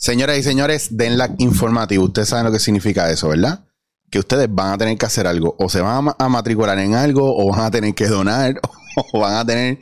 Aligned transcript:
Señoras 0.00 0.38
y 0.38 0.42
señores, 0.42 0.96
Denlac 0.96 1.34
Informativo. 1.36 2.04
Ustedes 2.04 2.30
saben 2.30 2.46
lo 2.46 2.52
que 2.52 2.58
significa 2.58 3.10
eso, 3.10 3.28
¿verdad? 3.28 3.66
Que 4.10 4.18
ustedes 4.18 4.48
van 4.50 4.72
a 4.72 4.78
tener 4.78 4.96
que 4.96 5.04
hacer 5.04 5.26
algo. 5.26 5.54
O 5.58 5.68
se 5.68 5.82
van 5.82 6.14
a 6.18 6.28
matricular 6.30 6.78
en 6.78 6.94
algo, 6.94 7.36
o 7.36 7.50
van 7.50 7.66
a 7.66 7.70
tener 7.70 7.94
que 7.94 8.06
donar, 8.06 8.58
o 9.12 9.20
van 9.20 9.34
a 9.34 9.44
tener 9.44 9.78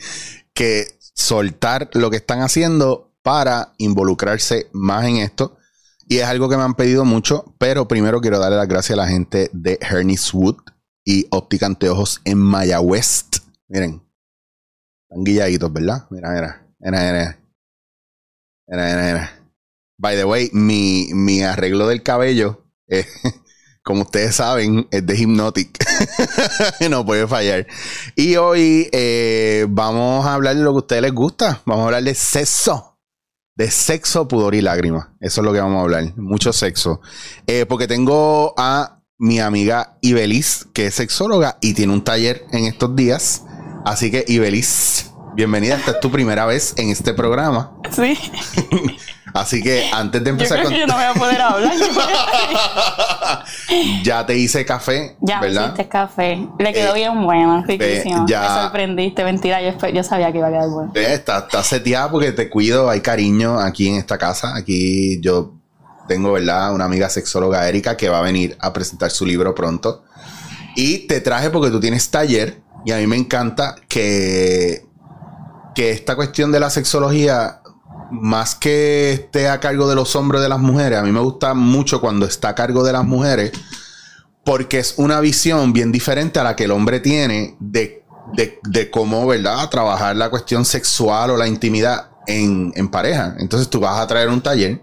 que 0.53 0.99
soltar 1.15 1.89
lo 1.93 2.11
que 2.11 2.17
están 2.17 2.41
haciendo 2.41 3.15
para 3.23 3.75
involucrarse 3.79 4.69
más 4.73 5.07
en 5.07 5.19
esto. 5.19 5.57
Y 6.09 6.17
es 6.17 6.25
algo 6.25 6.49
que 6.49 6.57
me 6.57 6.65
han 6.65 6.75
pedido 6.75 7.05
mucho, 7.05 7.55
pero 7.59 7.87
primero 7.87 8.21
quiero 8.21 8.41
darle 8.41 8.57
las 8.57 8.67
gracias 8.67 8.99
a 8.99 9.03
la 9.03 9.09
gente 9.09 9.51
de 9.53 9.79
Hernis 9.81 10.35
Wood 10.35 10.57
y 11.05 11.29
Óptica 11.31 11.67
Anteojos 11.67 12.21
en 12.25 12.39
Mayagüez. 12.39 13.27
Miren, 13.69 14.03
están 15.03 15.23
guilladitos, 15.23 15.73
¿verdad? 15.73 16.09
Mira, 16.11 16.31
mira, 16.31 16.67
mira, 16.81 17.13
mira. 17.13 17.41
Mira, 18.67 18.85
mira, 18.85 19.05
mira. 19.05 19.38
By 20.01 20.15
the 20.15 20.25
way, 20.25 20.49
mi, 20.53 21.09
mi 21.13 21.43
arreglo 21.43 21.89
del 21.89 22.05
cabello, 22.05 22.65
eh, 22.87 23.05
como 23.83 24.03
ustedes 24.03 24.37
saben, 24.37 24.87
es 24.93 25.05
de 25.05 25.17
Hypnotic. 25.17 25.77
no 26.89 27.05
puede 27.05 27.27
fallar. 27.27 27.67
Y 28.15 28.37
hoy 28.37 28.89
eh, 28.93 29.67
vamos 29.69 30.25
a 30.25 30.35
hablar 30.35 30.57
de 30.57 30.63
lo 30.63 30.71
que 30.71 30.77
a 30.77 30.79
ustedes 30.79 31.03
les 31.03 31.13
gusta. 31.13 31.63
Vamos 31.67 31.83
a 31.83 31.87
hablar 31.87 32.05
de 32.05 32.15
sexo. 32.15 33.01
De 33.57 33.73
sexo, 33.73 34.29
pudor 34.29 34.55
y 34.55 34.61
lágrimas. 34.61 35.09
Eso 35.19 35.41
es 35.41 35.45
lo 35.45 35.53
que 35.53 35.59
vamos 35.59 35.79
a 35.79 35.83
hablar. 35.83 36.17
Mucho 36.17 36.53
sexo. 36.53 37.01
Eh, 37.49 37.67
porque 37.67 37.89
tengo 37.89 38.55
a 38.57 39.03
mi 39.19 39.41
amiga 39.41 39.99
Ibeliz, 40.01 40.69
que 40.73 40.87
es 40.87 40.95
sexóloga 40.95 41.59
y 41.61 41.75
tiene 41.75 41.93
un 41.93 42.05
taller 42.05 42.47
en 42.53 42.67
estos 42.67 42.95
días. 42.95 43.43
Así 43.85 44.13
que, 44.13 44.25
Ibeliz, 44.29 45.11
bienvenida. 45.35 45.75
Esta 45.75 45.91
es 45.91 46.01
tu 46.01 46.13
primera 46.13 46.47
vez 46.47 46.75
en 46.77 46.91
este 46.91 47.15
programa. 47.15 47.77
Sí. 47.91 48.17
Así 49.35 49.63
que 49.63 49.91
antes 49.93 50.23
de 50.25 50.31
empezar 50.31 50.59
yo 50.59 50.69
creo 50.69 50.71
con... 50.71 50.75
que 50.75 50.81
yo 50.81 50.87
no 50.87 50.95
voy 50.95 51.05
a 51.05 51.15
poder 51.15 51.41
hablar. 51.41 51.73
ya 54.03 54.27
te 54.27 54.37
hice 54.37 54.65
café, 54.65 55.17
ya 55.21 55.41
¿verdad? 55.41 55.61
me 55.61 55.67
hiciste 55.69 55.89
café. 55.89 56.47
Le 56.59 56.73
quedó 56.73 56.93
Eh, 56.95 56.99
bien 56.99 57.23
bueno, 57.25 57.63
riquísimo. 57.67 58.27
ya- 58.29 58.41
Me 58.41 58.49
sorprendiste, 58.63 59.25
mentira. 59.25 59.61
Yo, 59.93 60.03
sabía 60.03 60.33
que 60.33 60.39
iba 60.39 60.49
a 60.49 60.51
quedar 60.51 60.69
bueno. 60.69 60.93
Está, 60.95 61.39
está 61.39 61.63
seteada 61.63 62.11
porque 62.11 62.33
te 62.33 62.49
cuido, 62.49 62.89
hay 62.91 63.01
cariño 63.01 63.59
aquí 63.59 63.89
en 63.89 63.97
esta 63.97 64.19
casa. 64.19 64.57
Aquí 64.57 65.21
yo 65.21 65.55
tengo, 66.09 66.33
¿verdad? 66.33 66.73
Una 66.75 66.87
amiga 66.87 67.09
sexóloga, 67.11 67.69
Erika, 67.69 67.97
que 67.97 68.09
va 68.09 68.19
a 68.19 68.23
venir 68.23 68.57
a 68.61 68.73
presentar 68.73 69.11
su 69.11 69.27
libro 69.27 69.55
pronto. 69.55 70.05
Y 70.75 71.07
te 71.07 71.21
traje 71.21 71.51
porque 71.51 71.71
tú 71.71 71.81
tienes 71.81 72.11
taller 72.11 72.61
y 72.85 72.93
a 72.93 72.97
mí 72.99 73.07
me 73.07 73.17
encanta 73.17 73.75
que, 73.89 74.87
que 75.75 75.91
esta 75.91 76.17
cuestión 76.17 76.51
de 76.53 76.61
la 76.61 76.71
sexología, 76.71 77.61
más 78.11 78.55
que 78.55 79.13
esté 79.13 79.49
a 79.49 79.61
cargo 79.61 79.89
de 79.89 79.95
los 79.95 80.17
hombres 80.17 80.43
de 80.43 80.49
las 80.49 80.59
mujeres, 80.59 80.99
a 80.99 81.03
mí 81.03 81.13
me 81.13 81.21
gusta 81.21 81.55
mucho 81.55 82.01
cuando 82.01 82.27
está 82.27 82.51
a 82.51 82.55
cargo 82.55 82.85
de 82.85 82.93
las 82.93 83.05
mujeres 83.05 83.53
porque 84.45 84.79
es 84.79 84.95
una 84.97 85.21
visión 85.21 85.75
bien 85.75 85.93
diferente 85.93 86.41
a 86.41 86.43
la 86.43 86.57
que 86.57 86.65
el 86.65 86.71
hombre 86.71 87.01
tiene 87.01 87.57
de, 87.61 88.03
de, 88.33 88.59
de 88.63 88.91
cómo, 88.91 89.27
¿verdad?, 89.27 89.69
trabajar 89.69 90.17
la 90.17 90.31
cuestión 90.31 90.65
sexual 90.65 91.31
o 91.31 91.37
la 91.37 91.47
intimidad 91.47 92.09
en, 92.27 92.73
en 92.75 92.89
pareja. 92.89 93.35
Entonces 93.39 93.69
tú 93.69 93.81
vas 93.81 93.99
a 94.01 94.07
traer 94.07 94.29
un 94.29 94.41
taller 94.41 94.81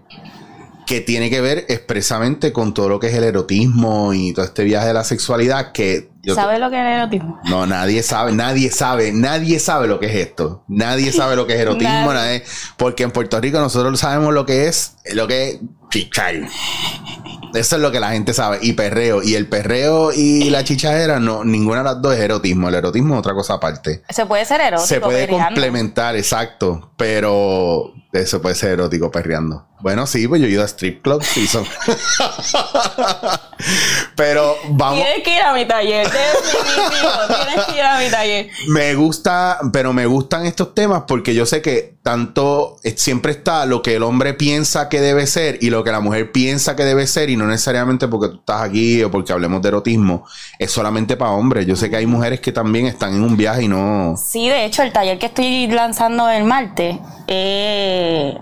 que 0.86 1.00
tiene 1.00 1.28
que 1.30 1.40
ver 1.40 1.66
expresamente 1.68 2.52
con 2.52 2.72
todo 2.72 2.88
lo 2.88 3.00
que 3.00 3.08
es 3.08 3.14
el 3.14 3.24
erotismo 3.24 4.12
y 4.14 4.32
todo 4.32 4.44
este 4.44 4.62
viaje 4.64 4.86
de 4.86 4.94
la 4.94 5.02
sexualidad 5.04 5.72
que 5.72 6.10
yo 6.22 6.34
¿Sabes 6.34 6.58
lo 6.60 6.70
que 6.70 6.76
es 6.76 6.86
el 6.86 6.92
erotismo? 6.92 7.40
no, 7.48 7.66
nadie 7.66 8.02
sabe, 8.02 8.32
nadie 8.32 8.70
sabe, 8.70 9.12
nadie 9.12 9.58
sabe 9.60 9.86
lo 9.88 9.98
que 10.00 10.06
es 10.06 10.14
esto. 10.14 10.64
Nadie 10.68 11.12
sabe 11.12 11.36
lo 11.36 11.46
que 11.46 11.54
es 11.54 11.60
erotismo, 11.60 11.88
Nadie. 12.12 12.38
nadie- 12.38 12.42
porque 12.76 13.02
en 13.04 13.10
Puerto 13.10 13.40
Rico 13.40 13.58
nosotros 13.58 13.98
sabemos 14.00 14.32
lo 14.32 14.46
que 14.46 14.66
es, 14.68 14.94
lo 15.12 15.26
que 15.28 15.48
es 15.50 15.58
chichar. 15.90 16.34
Eso 17.54 17.76
es 17.76 17.82
lo 17.82 17.90
que 17.90 18.00
la 18.00 18.10
gente 18.10 18.34
sabe. 18.34 18.58
Y 18.60 18.72
perreo. 18.74 19.22
Y 19.22 19.34
el 19.34 19.48
perreo 19.48 20.12
y 20.12 20.50
la 20.50 20.62
chichadera, 20.64 21.18
no, 21.20 21.42
ninguna 21.44 21.78
de 21.78 21.84
las 21.84 22.02
dos 22.02 22.14
es 22.14 22.20
erotismo. 22.20 22.68
El 22.68 22.74
erotismo 22.74 23.14
es 23.14 23.20
otra 23.20 23.32
cosa 23.34 23.54
aparte. 23.54 24.02
Se 24.10 24.26
puede 24.26 24.44
ser 24.44 24.60
erótico. 24.60 24.86
Se 24.86 25.00
puede 25.00 25.20
perreando. 25.26 25.46
complementar, 25.46 26.16
exacto. 26.16 26.90
Pero 26.96 27.94
eso 28.12 28.42
puede 28.42 28.54
ser 28.56 28.70
erótico 28.72 29.10
perreando. 29.10 29.66
Bueno, 29.80 30.06
sí, 30.06 30.26
pues 30.26 30.40
yo 30.40 30.46
he 30.46 30.50
ido 30.50 30.62
a 30.62 30.66
strip 30.66 31.02
clubs 31.02 31.36
y 31.36 31.46
son. 31.46 31.64
pero 34.16 34.56
vamos. 34.70 35.04
Tienes 35.04 35.22
que 35.22 35.36
ir 35.36 35.42
a 35.42 35.52
mi 35.52 35.66
taller, 35.66 36.06
definitivo. 36.10 37.10
Tienes 37.28 37.66
que 37.66 37.76
ir 37.76 37.82
a 37.82 37.98
mi 37.98 38.10
taller. 38.10 38.50
Me 38.68 38.94
gusta, 38.94 39.58
pero 39.72 39.92
me 39.92 40.06
gustan 40.06 40.46
estos 40.46 40.74
temas 40.74 41.02
porque 41.06 41.34
yo 41.34 41.44
sé 41.44 41.60
que 41.60 41.96
tanto 42.02 42.78
eh, 42.84 42.94
siempre 42.96 43.32
está 43.32 43.66
lo 43.66 43.82
que 43.82 43.96
el 43.96 44.02
hombre 44.02 44.32
piensa 44.32 44.88
que 44.88 45.00
debe 45.00 45.26
ser 45.26 45.58
y 45.60 45.70
lo 45.70 45.84
que 45.84 45.90
la 45.90 46.00
mujer 46.00 46.32
piensa 46.32 46.74
que 46.74 46.84
debe 46.84 47.06
ser 47.06 47.28
y 47.30 47.36
no 47.36 47.46
necesariamente 47.46 48.08
porque 48.08 48.28
tú 48.28 48.36
estás 48.36 48.62
aquí 48.62 49.02
o 49.02 49.10
porque 49.10 49.32
hablemos 49.32 49.60
de 49.60 49.68
erotismo, 49.68 50.24
es 50.58 50.70
solamente 50.70 51.16
para 51.16 51.32
hombres. 51.32 51.66
Yo 51.66 51.76
sé 51.76 51.90
que 51.90 51.96
hay 51.96 52.06
mujeres 52.06 52.40
que 52.40 52.52
también 52.52 52.86
están 52.86 53.14
en 53.14 53.22
un 53.22 53.36
viaje 53.36 53.64
y 53.64 53.68
no... 53.68 54.14
Sí, 54.16 54.48
de 54.48 54.64
hecho, 54.64 54.82
el 54.82 54.92
taller 54.92 55.18
que 55.18 55.26
estoy 55.26 55.66
lanzando 55.66 56.30
el 56.30 56.44
martes 56.44 56.96
eh, 57.26 58.38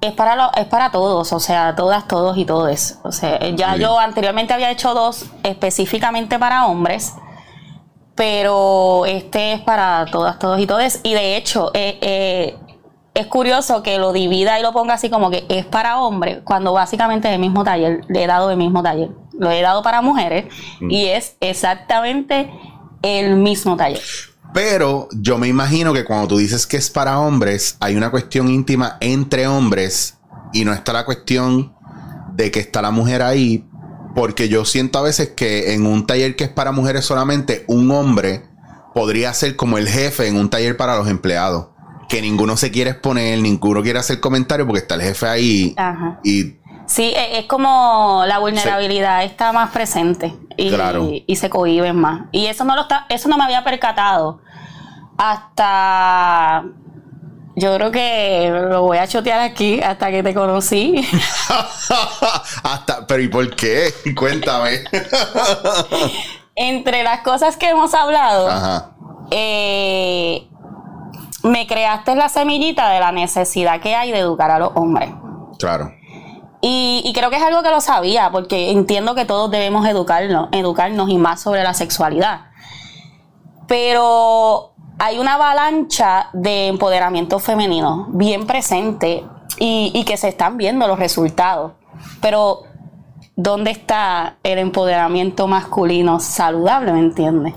es, 0.00 0.12
para 0.12 0.36
lo- 0.36 0.52
es 0.54 0.66
para 0.66 0.90
todos, 0.90 1.32
o 1.32 1.40
sea, 1.40 1.74
todas, 1.74 2.06
todos 2.06 2.36
y 2.36 2.44
todes. 2.44 2.98
O 3.02 3.12
sea, 3.12 3.38
ya 3.50 3.70
Muy 3.70 3.80
yo 3.80 3.98
anteriormente 3.98 4.52
había 4.54 4.70
hecho 4.70 4.94
dos 4.94 5.26
específicamente 5.42 6.38
para 6.38 6.66
hombres, 6.66 7.14
pero 8.14 9.04
este 9.06 9.54
es 9.54 9.60
para 9.60 10.06
todas, 10.10 10.38
todos 10.38 10.58
y 10.60 10.66
todes. 10.66 11.00
Y 11.02 11.14
de 11.14 11.36
hecho, 11.36 11.70
eh, 11.74 11.98
eh, 12.00 12.56
es 13.14 13.26
curioso 13.26 13.82
que 13.82 13.98
lo 13.98 14.12
divida 14.12 14.58
y 14.58 14.62
lo 14.62 14.72
ponga 14.72 14.94
así 14.94 15.10
como 15.10 15.30
que 15.30 15.44
es 15.48 15.64
para 15.66 16.00
hombres, 16.00 16.38
cuando 16.44 16.72
básicamente 16.72 17.28
es 17.28 17.34
el 17.34 17.40
mismo 17.40 17.64
taller, 17.64 18.00
le 18.08 18.24
he 18.24 18.26
dado 18.26 18.50
el 18.50 18.56
mismo 18.56 18.82
taller. 18.82 19.10
Lo 19.38 19.50
he 19.50 19.60
dado 19.60 19.82
para 19.82 20.00
mujeres 20.02 20.46
y 20.80 21.06
es 21.06 21.36
exactamente 21.40 22.50
el 23.02 23.36
mismo 23.36 23.76
taller. 23.76 24.00
Pero 24.56 25.08
yo 25.12 25.36
me 25.36 25.48
imagino 25.48 25.92
que 25.92 26.06
cuando 26.06 26.28
tú 26.28 26.38
dices 26.38 26.66
que 26.66 26.78
es 26.78 26.88
para 26.88 27.18
hombres, 27.20 27.76
hay 27.78 27.94
una 27.94 28.10
cuestión 28.10 28.48
íntima 28.48 28.96
entre 29.00 29.46
hombres 29.46 30.16
y 30.54 30.64
no 30.64 30.72
está 30.72 30.94
la 30.94 31.04
cuestión 31.04 31.74
de 32.32 32.50
que 32.50 32.60
está 32.60 32.80
la 32.80 32.90
mujer 32.90 33.20
ahí. 33.20 33.68
Porque 34.14 34.48
yo 34.48 34.64
siento 34.64 34.98
a 34.98 35.02
veces 35.02 35.32
que 35.36 35.74
en 35.74 35.84
un 35.84 36.06
taller 36.06 36.36
que 36.36 36.44
es 36.44 36.50
para 36.50 36.72
mujeres 36.72 37.04
solamente, 37.04 37.66
un 37.68 37.90
hombre 37.90 38.44
podría 38.94 39.34
ser 39.34 39.56
como 39.56 39.76
el 39.76 39.90
jefe 39.90 40.26
en 40.26 40.36
un 40.36 40.48
taller 40.48 40.74
para 40.78 40.96
los 40.96 41.06
empleados. 41.06 41.66
Que 42.08 42.22
ninguno 42.22 42.56
se 42.56 42.70
quiere 42.70 42.92
exponer, 42.92 43.38
ninguno 43.42 43.82
quiere 43.82 43.98
hacer 43.98 44.20
comentario 44.20 44.66
porque 44.66 44.80
está 44.80 44.94
el 44.94 45.02
jefe 45.02 45.26
ahí. 45.28 45.74
Ajá. 45.76 46.18
Y 46.24 46.54
Sí, 46.86 47.12
e- 47.14 47.40
es 47.40 47.44
como 47.46 48.22
la 48.26 48.38
vulnerabilidad 48.38 49.22
está 49.24 49.52
más 49.52 49.70
presente 49.70 50.32
y, 50.56 50.70
Claro. 50.70 51.08
y 51.10 51.36
se 51.36 51.50
cohiben 51.50 51.96
más. 51.96 52.22
Y 52.32 52.46
eso 52.46 52.64
no 52.64 52.74
lo 52.74 52.82
está, 52.82 53.06
eso 53.08 53.28
no 53.28 53.36
me 53.36 53.44
había 53.44 53.62
percatado 53.64 54.40
hasta 55.18 56.64
yo 57.58 57.74
creo 57.76 57.90
que 57.90 58.50
lo 58.70 58.82
voy 58.82 58.98
a 58.98 59.06
chotear 59.08 59.40
aquí 59.40 59.80
hasta 59.82 60.10
que 60.10 60.22
te 60.22 60.34
conocí. 60.34 60.94
hasta, 62.62 63.06
pero 63.06 63.22
¿y 63.22 63.28
por 63.28 63.56
qué? 63.56 63.94
Cuéntame. 64.16 64.84
Entre 66.54 67.02
las 67.02 67.20
cosas 67.20 67.56
que 67.56 67.70
hemos 67.70 67.94
hablado, 67.94 68.48
Ajá. 68.50 68.90
eh, 69.30 70.46
me 71.44 71.66
creaste 71.66 72.14
la 72.14 72.28
semillita 72.28 72.90
de 72.90 73.00
la 73.00 73.12
necesidad 73.12 73.80
que 73.80 73.94
hay 73.94 74.12
de 74.12 74.18
educar 74.18 74.50
a 74.50 74.58
los 74.58 74.72
hombres. 74.74 75.10
Claro. 75.58 75.92
Y, 76.60 77.12
creo 77.14 77.30
que 77.30 77.36
es 77.36 77.42
algo 77.42 77.62
que 77.62 77.70
lo 77.70 77.80
sabía, 77.80 78.30
porque 78.32 78.70
entiendo 78.70 79.14
que 79.14 79.24
todos 79.24 79.50
debemos 79.50 79.86
educarnos, 79.86 80.48
educarnos 80.52 81.08
y 81.10 81.16
más 81.16 81.40
sobre 81.40 81.62
la 81.62 81.74
sexualidad. 81.74 82.46
Pero 83.68 84.72
hay 84.98 85.18
una 85.18 85.34
avalancha 85.34 86.30
de 86.32 86.68
empoderamiento 86.68 87.38
femenino 87.38 88.06
bien 88.10 88.46
presente 88.46 89.24
y, 89.58 89.92
y 89.94 90.04
que 90.04 90.16
se 90.16 90.28
están 90.28 90.56
viendo 90.56 90.88
los 90.88 90.98
resultados. 90.98 91.72
Pero, 92.20 92.62
¿dónde 93.36 93.70
está 93.70 94.36
el 94.42 94.58
empoderamiento 94.58 95.46
masculino 95.46 96.18
saludable, 96.20 96.92
me 96.92 97.00
entiendes? 97.00 97.54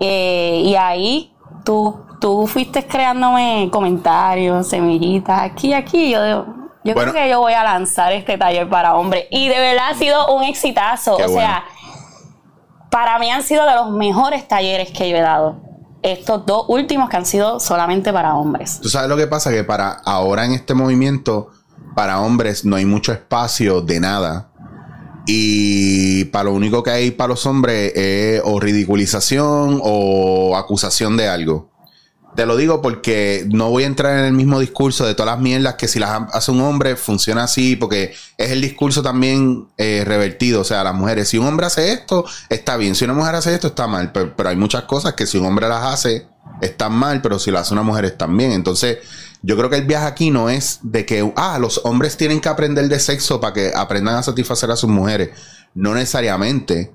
Eh, 0.00 0.62
y 0.64 0.74
ahí 0.74 1.32
tú, 1.64 1.96
tú 2.20 2.46
fuiste 2.46 2.86
creándome 2.86 3.68
comentarios, 3.72 4.68
semillitas, 4.68 5.40
aquí, 5.42 5.72
aquí. 5.72 6.10
Yo, 6.10 6.24
digo, 6.24 6.46
yo 6.86 6.94
Bueno. 6.94 7.12
creo 7.12 7.24
que 7.24 7.30
yo 7.30 7.40
voy 7.40 7.52
a 7.52 7.62
lanzar 7.64 8.12
este 8.12 8.38
taller 8.38 8.68
para 8.68 8.94
hombres. 8.94 9.26
Y 9.30 9.48
de 9.48 9.58
verdad 9.58 9.90
ha 9.90 9.94
sido 9.94 10.34
un 10.34 10.44
exitazo. 10.44 11.14
O 11.14 11.18
bueno. 11.18 11.34
sea, 11.34 11.64
para 12.90 13.18
mí 13.18 13.30
han 13.30 13.42
sido 13.42 13.66
de 13.66 13.74
los 13.74 13.90
mejores 13.90 14.46
talleres 14.48 14.90
que 14.90 15.10
yo 15.10 15.16
he 15.16 15.20
dado. 15.20 15.56
Estos 16.02 16.46
dos 16.46 16.64
últimos 16.68 17.08
que 17.10 17.16
han 17.16 17.26
sido 17.26 17.58
solamente 17.60 18.12
para 18.12 18.36
hombres. 18.36 18.80
Tú 18.80 18.88
sabes 18.88 19.08
lo 19.08 19.16
que 19.16 19.26
pasa, 19.26 19.50
que 19.50 19.64
para 19.64 19.90
ahora 20.04 20.44
en 20.44 20.52
este 20.52 20.72
movimiento, 20.74 21.50
para 21.94 22.20
hombres 22.20 22.64
no 22.64 22.76
hay 22.76 22.84
mucho 22.84 23.12
espacio 23.12 23.80
de 23.80 24.00
nada. 24.00 24.48
Y 25.26 26.26
para 26.26 26.44
lo 26.44 26.52
único 26.52 26.82
que 26.84 26.90
hay 26.90 27.10
para 27.10 27.28
los 27.28 27.44
hombres 27.46 27.92
es 27.96 28.40
o 28.44 28.60
ridiculización 28.60 29.80
o 29.82 30.56
acusación 30.56 31.16
de 31.16 31.28
algo. 31.28 31.70
Te 32.36 32.44
lo 32.44 32.54
digo 32.54 32.82
porque 32.82 33.46
no 33.50 33.70
voy 33.70 33.84
a 33.84 33.86
entrar 33.86 34.18
en 34.18 34.26
el 34.26 34.34
mismo 34.34 34.60
discurso 34.60 35.06
de 35.06 35.14
todas 35.14 35.34
las 35.34 35.42
mierdas 35.42 35.76
que 35.76 35.88
si 35.88 35.98
las 35.98 36.20
hace 36.34 36.50
un 36.50 36.60
hombre 36.60 36.96
funciona 36.96 37.44
así, 37.44 37.76
porque 37.76 38.14
es 38.36 38.50
el 38.50 38.60
discurso 38.60 39.02
también 39.02 39.68
eh, 39.78 40.04
revertido. 40.06 40.60
O 40.60 40.64
sea, 40.64 40.84
las 40.84 40.94
mujeres, 40.94 41.28
si 41.28 41.38
un 41.38 41.46
hombre 41.46 41.64
hace 41.64 41.92
esto, 41.92 42.26
está 42.50 42.76
bien. 42.76 42.94
Si 42.94 43.06
una 43.06 43.14
mujer 43.14 43.34
hace 43.36 43.54
esto, 43.54 43.68
está 43.68 43.86
mal. 43.86 44.12
Pero, 44.12 44.34
hay 44.48 44.56
muchas 44.56 44.82
cosas 44.82 45.14
que 45.14 45.26
si 45.26 45.38
un 45.38 45.46
hombre 45.46 45.66
las 45.66 45.82
hace, 45.84 46.26
están 46.60 46.92
mal, 46.92 47.22
pero 47.22 47.38
si 47.38 47.50
lo 47.50 47.58
hace 47.58 47.72
una 47.72 47.82
mujer, 47.82 48.04
están 48.04 48.36
bien. 48.36 48.52
Entonces, 48.52 48.98
yo 49.40 49.56
creo 49.56 49.70
que 49.70 49.76
el 49.76 49.86
viaje 49.86 50.06
aquí 50.06 50.30
no 50.30 50.50
es 50.50 50.80
de 50.82 51.06
que, 51.06 51.32
ah, 51.36 51.58
los 51.58 51.80
hombres 51.84 52.18
tienen 52.18 52.42
que 52.42 52.50
aprender 52.50 52.86
de 52.88 53.00
sexo 53.00 53.40
para 53.40 53.54
que 53.54 53.72
aprendan 53.74 54.16
a 54.16 54.22
satisfacer 54.22 54.70
a 54.70 54.76
sus 54.76 54.90
mujeres. 54.90 55.30
No 55.74 55.94
necesariamente 55.94 56.92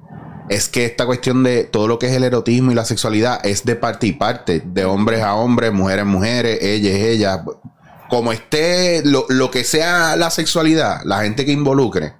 es 0.49 0.67
que 0.69 0.85
esta 0.85 1.05
cuestión 1.05 1.43
de 1.43 1.63
todo 1.63 1.87
lo 1.87 1.99
que 1.99 2.07
es 2.07 2.13
el 2.13 2.23
erotismo 2.23 2.71
y 2.71 2.75
la 2.75 2.85
sexualidad 2.85 3.45
es 3.45 3.63
de 3.65 3.75
parte 3.75 4.07
y 4.07 4.11
parte, 4.13 4.61
de 4.65 4.85
hombres 4.85 5.21
a 5.23 5.35
hombres, 5.35 5.71
mujeres 5.73 6.01
a 6.03 6.05
mujeres, 6.05 6.59
ellas, 6.61 6.93
ellas. 6.95 7.39
Como 8.09 8.31
esté 8.33 9.03
lo, 9.05 9.25
lo 9.29 9.49
que 9.51 9.63
sea 9.63 10.15
la 10.17 10.29
sexualidad, 10.29 11.01
la 11.05 11.21
gente 11.21 11.45
que 11.45 11.51
involucre, 11.53 12.13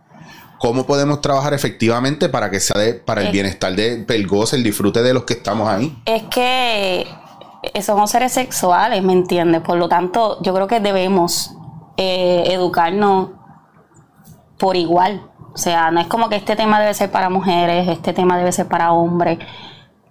¿cómo 0.60 0.86
podemos 0.86 1.20
trabajar 1.20 1.54
efectivamente 1.54 2.30
para 2.30 2.50
que 2.50 2.60
sea 2.62 2.80
de, 2.80 2.94
para 2.94 3.22
el 3.22 3.28
Es- 3.28 3.34
bienestar 3.34 3.76
de, 3.76 4.06
del 4.06 4.28
goce, 4.28 4.56
el 4.56 4.64
disfrute 4.64 5.02
de 5.02 5.14
los 5.14 5.24
que 5.24 5.34
estamos 5.34 5.68
ahí? 5.68 6.02
Es 6.06 6.24
que 6.32 7.08
somos 7.82 8.12
seres 8.12 8.32
sexuales, 8.32 9.04
¿me 9.04 9.14
entiendes? 9.14 9.62
Por 9.62 9.78
lo 9.78 9.90
tanto, 9.90 10.42
yo 10.44 10.54
creo 10.54 10.68
que 10.68 10.80
debemos 10.80 11.52
eh, 11.98 12.46
educarnos 12.48 13.32
por 14.58 14.76
igual. 14.78 15.30
O 15.54 15.58
sea, 15.58 15.92
no 15.92 16.00
es 16.00 16.08
como 16.08 16.30
que 16.30 16.36
este 16.38 16.56
tema 16.56 16.80
debe 16.80 16.94
ser 16.94 17.12
para 17.12 17.30
mujeres, 17.30 17.88
este 17.88 18.14
tema 18.14 18.38
debe 18.38 18.52
ser 18.52 18.68
para 18.68 18.94
hombres. 18.94 19.40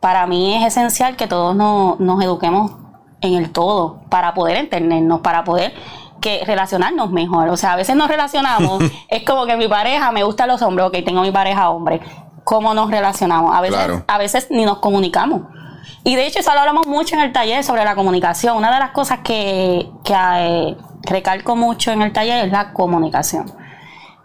Para 0.00 0.26
mí 0.26 0.54
es 0.56 0.64
esencial 0.66 1.16
que 1.16 1.26
todos 1.26 1.54
nos, 1.56 1.98
nos 2.00 2.22
eduquemos 2.22 2.72
en 3.20 3.34
el 3.34 3.50
todo 3.50 4.00
para 4.08 4.34
poder 4.34 4.56
entendernos, 4.56 5.20
para 5.20 5.44
poder 5.44 5.72
que 6.20 6.42
relacionarnos 6.46 7.10
mejor. 7.10 7.48
O 7.48 7.56
sea, 7.56 7.72
a 7.72 7.76
veces 7.76 7.96
nos 7.96 8.08
relacionamos, 8.08 8.82
es 9.08 9.24
como 9.24 9.46
que 9.46 9.56
mi 9.56 9.68
pareja 9.68 10.12
me 10.12 10.22
gustan 10.22 10.48
los 10.48 10.60
hombres, 10.62 10.86
ok, 10.88 10.96
tengo 11.04 11.22
mi 11.22 11.30
pareja 11.30 11.70
hombre. 11.70 12.00
¿Cómo 12.44 12.74
nos 12.74 12.90
relacionamos? 12.90 13.54
A 13.54 13.60
veces, 13.60 13.76
Claro. 13.76 14.04
a 14.06 14.18
veces 14.18 14.48
ni 14.50 14.64
nos 14.64 14.78
comunicamos. 14.78 15.42
Y 16.04 16.16
de 16.16 16.26
hecho, 16.26 16.40
eso 16.40 16.52
lo 16.54 16.60
hablamos 16.60 16.86
mucho 16.86 17.14
en 17.14 17.22
el 17.22 17.32
taller 17.32 17.62
sobre 17.62 17.84
la 17.84 17.94
comunicación. 17.94 18.56
Una 18.56 18.72
de 18.72 18.78
las 18.78 18.90
cosas 18.90 19.20
que, 19.20 19.90
que 20.02 20.14
eh, 20.14 20.76
recalco 21.02 21.56
mucho 21.56 21.90
en 21.92 22.00
el 22.02 22.12
taller 22.12 22.46
es 22.46 22.52
la 22.52 22.72
comunicación. 22.72 23.52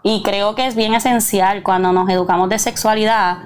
Y 0.08 0.22
creo 0.22 0.54
que 0.54 0.68
es 0.68 0.76
bien 0.76 0.94
esencial 0.94 1.64
cuando 1.64 1.92
nos 1.92 2.08
educamos 2.08 2.48
de 2.48 2.60
sexualidad 2.60 3.38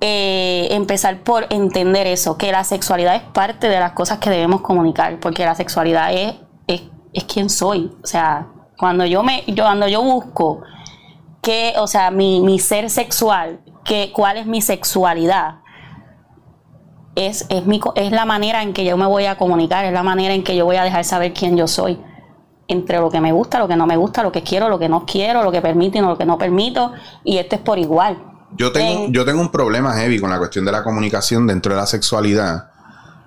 eh, 0.00 0.68
empezar 0.70 1.18
por 1.18 1.46
entender 1.50 2.06
eso, 2.06 2.38
que 2.38 2.50
la 2.50 2.64
sexualidad 2.64 3.14
es 3.14 3.24
parte 3.24 3.68
de 3.68 3.78
las 3.78 3.92
cosas 3.92 4.20
que 4.20 4.30
debemos 4.30 4.62
comunicar, 4.62 5.20
porque 5.20 5.44
la 5.44 5.54
sexualidad 5.54 6.14
es, 6.14 6.36
es, 6.66 6.84
es 7.12 7.24
quien 7.24 7.50
soy. 7.50 7.92
O 8.02 8.06
sea, 8.06 8.46
cuando 8.78 9.04
yo 9.04 9.22
me, 9.22 9.44
yo, 9.46 9.64
cuando 9.64 9.86
yo 9.86 10.02
busco 10.02 10.62
que, 11.42 11.74
o 11.76 11.86
sea, 11.88 12.10
mi, 12.10 12.40
mi 12.40 12.58
ser 12.58 12.88
sexual, 12.88 13.60
que, 13.84 14.12
cuál 14.12 14.38
es 14.38 14.46
mi 14.46 14.62
sexualidad, 14.62 15.56
es, 17.16 17.44
es, 17.50 17.66
mi, 17.66 17.82
es 17.96 18.12
la 18.12 18.24
manera 18.24 18.62
en 18.62 18.72
que 18.72 18.86
yo 18.86 18.96
me 18.96 19.04
voy 19.04 19.26
a 19.26 19.36
comunicar, 19.36 19.84
es 19.84 19.92
la 19.92 20.02
manera 20.02 20.32
en 20.32 20.42
que 20.42 20.56
yo 20.56 20.64
voy 20.64 20.76
a 20.76 20.84
dejar 20.84 21.04
saber 21.04 21.34
quién 21.34 21.54
yo 21.54 21.68
soy. 21.68 22.00
Entre 22.66 22.98
lo 22.98 23.10
que 23.10 23.20
me 23.20 23.32
gusta, 23.32 23.58
lo 23.58 23.68
que 23.68 23.76
no 23.76 23.86
me 23.86 23.96
gusta, 23.96 24.22
lo 24.22 24.32
que 24.32 24.42
quiero, 24.42 24.68
lo 24.68 24.78
que 24.78 24.88
no 24.88 25.04
quiero, 25.04 25.42
lo 25.42 25.52
que 25.52 25.60
permito 25.60 25.98
y 25.98 26.00
lo 26.00 26.16
que 26.16 26.24
no 26.24 26.38
permito. 26.38 26.92
Y 27.22 27.36
esto 27.38 27.56
es 27.56 27.62
por 27.62 27.78
igual. 27.78 28.16
Yo 28.56 28.72
tengo, 28.72 29.04
En- 29.06 29.12
yo 29.12 29.24
tengo 29.24 29.40
un 29.40 29.50
problema 29.50 29.92
heavy 29.94 30.18
con 30.20 30.30
la 30.30 30.38
cuestión 30.38 30.64
de 30.64 30.72
la 30.72 30.82
comunicación 30.84 31.46
dentro 31.46 31.74
de 31.74 31.80
la 31.80 31.86
sexualidad, 31.86 32.70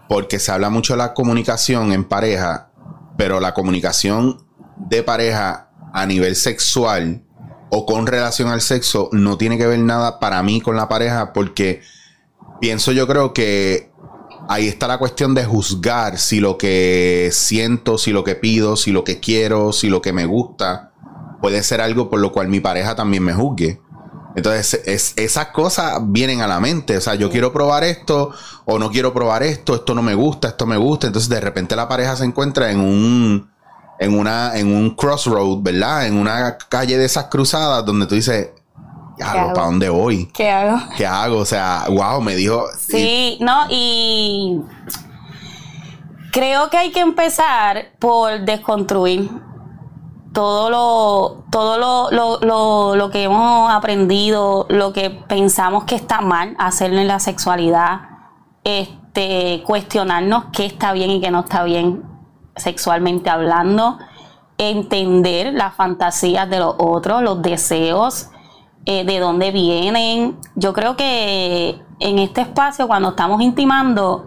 porque 0.09 0.39
se 0.39 0.51
habla 0.51 0.69
mucho 0.69 0.93
de 0.93 0.97
la 0.97 1.13
comunicación 1.13 1.91
en 1.91 2.03
pareja, 2.05 2.69
pero 3.17 3.39
la 3.39 3.53
comunicación 3.53 4.39
de 4.77 5.03
pareja 5.03 5.69
a 5.93 6.05
nivel 6.05 6.35
sexual 6.35 7.23
o 7.69 7.85
con 7.85 8.07
relación 8.07 8.47
al 8.49 8.61
sexo 8.61 9.09
no 9.11 9.37
tiene 9.37 9.57
que 9.57 9.67
ver 9.67 9.79
nada 9.79 10.19
para 10.19 10.41
mí 10.43 10.61
con 10.61 10.75
la 10.77 10.87
pareja, 10.87 11.33
porque 11.33 11.81
pienso 12.61 12.91
yo 12.91 13.05
creo 13.07 13.33
que 13.33 13.91
ahí 14.47 14.67
está 14.67 14.87
la 14.87 14.97
cuestión 14.97 15.33
de 15.35 15.45
juzgar 15.45 16.17
si 16.17 16.39
lo 16.39 16.57
que 16.57 17.29
siento, 17.31 17.97
si 17.97 18.11
lo 18.11 18.23
que 18.23 18.35
pido, 18.35 18.75
si 18.75 18.91
lo 18.91 19.03
que 19.03 19.19
quiero, 19.19 19.73
si 19.73 19.89
lo 19.89 20.01
que 20.01 20.13
me 20.13 20.25
gusta 20.25 20.91
puede 21.41 21.63
ser 21.63 21.81
algo 21.81 22.09
por 22.09 22.19
lo 22.19 22.31
cual 22.31 22.47
mi 22.47 22.59
pareja 22.59 22.95
también 22.95 23.23
me 23.23 23.33
juzgue. 23.33 23.79
Entonces, 24.35 24.81
es, 24.85 25.13
esas 25.15 25.47
cosas 25.47 25.99
vienen 26.03 26.41
a 26.41 26.47
la 26.47 26.59
mente. 26.59 26.95
O 26.95 27.01
sea, 27.01 27.15
yo 27.15 27.31
quiero 27.31 27.51
probar 27.51 27.83
esto 27.83 28.31
o 28.65 28.77
no 28.77 28.91
quiero 28.91 29.11
probar 29.11 29.41
esto, 29.41 29.73
esto 29.75 29.95
no 29.95 30.03
me 30.03 30.13
gusta, 30.13 30.49
esto 30.49 30.67
me 30.67 30.77
gusta. 30.77 31.07
Entonces, 31.07 31.29
de 31.29 31.41
repente 31.41 31.75
la 31.75 31.87
pareja 31.87 32.15
se 32.15 32.25
encuentra 32.25 32.69
en 32.69 32.79
un, 32.79 33.49
en 33.99 34.17
una, 34.17 34.55
en 34.55 34.67
un 34.67 34.95
crossroad, 34.95 35.61
¿verdad? 35.61 36.05
En 36.05 36.17
una 36.17 36.55
calle 36.69 36.99
de 36.99 37.05
esas 37.05 37.25
cruzadas 37.25 37.83
donde 37.83 38.05
tú 38.05 38.13
dices, 38.13 38.49
¿Qué 39.17 39.23
ya, 39.23 39.31
hago? 39.31 39.53
¿para 39.53 39.65
dónde 39.67 39.89
voy? 39.89 40.27
¿Qué 40.33 40.49
hago? 40.49 40.79
¿Qué 40.95 41.05
hago? 41.05 41.39
O 41.39 41.45
sea, 41.45 41.85
wow, 41.89 42.21
me 42.21 42.35
dijo. 42.35 42.65
Sí, 42.77 43.37
no, 43.41 43.65
y 43.69 44.61
creo 46.31 46.69
que 46.69 46.77
hay 46.77 46.91
que 46.91 46.99
empezar 46.99 47.93
por 47.99 48.41
desconstruir 48.41 49.29
todo 50.33 50.69
lo, 50.69 51.45
todo 51.49 51.79
lo, 51.79 52.11
lo, 52.11 52.39
lo, 52.41 52.95
lo 52.95 53.09
que 53.09 53.23
hemos 53.23 53.71
aprendido, 53.71 54.67
lo 54.69 54.93
que 54.93 55.09
pensamos 55.09 55.85
que 55.85 55.95
está 55.95 56.21
mal 56.21 56.55
hacerlo 56.59 56.99
en 56.99 57.07
la 57.07 57.19
sexualidad, 57.19 58.01
este, 58.63 59.63
cuestionarnos 59.65 60.45
qué 60.53 60.67
está 60.67 60.93
bien 60.93 61.09
y 61.09 61.21
qué 61.21 61.31
no 61.31 61.39
está 61.39 61.63
bien 61.63 62.03
sexualmente 62.55 63.31
hablando, 63.31 63.97
entender 64.59 65.53
las 65.53 65.73
fantasías 65.73 66.47
de 66.49 66.59
los 66.59 66.75
otros, 66.77 67.23
los 67.23 67.41
deseos, 67.41 68.29
eh, 68.89 69.03
de 69.03 69.19
dónde 69.19 69.51
vienen. 69.51 70.39
Yo 70.55 70.71
creo 70.71 70.95
que 70.95 71.77
en 71.99 72.19
este 72.19 72.39
espacio, 72.39 72.87
cuando 72.87 73.09
estamos 73.09 73.41
intimando, 73.41 74.25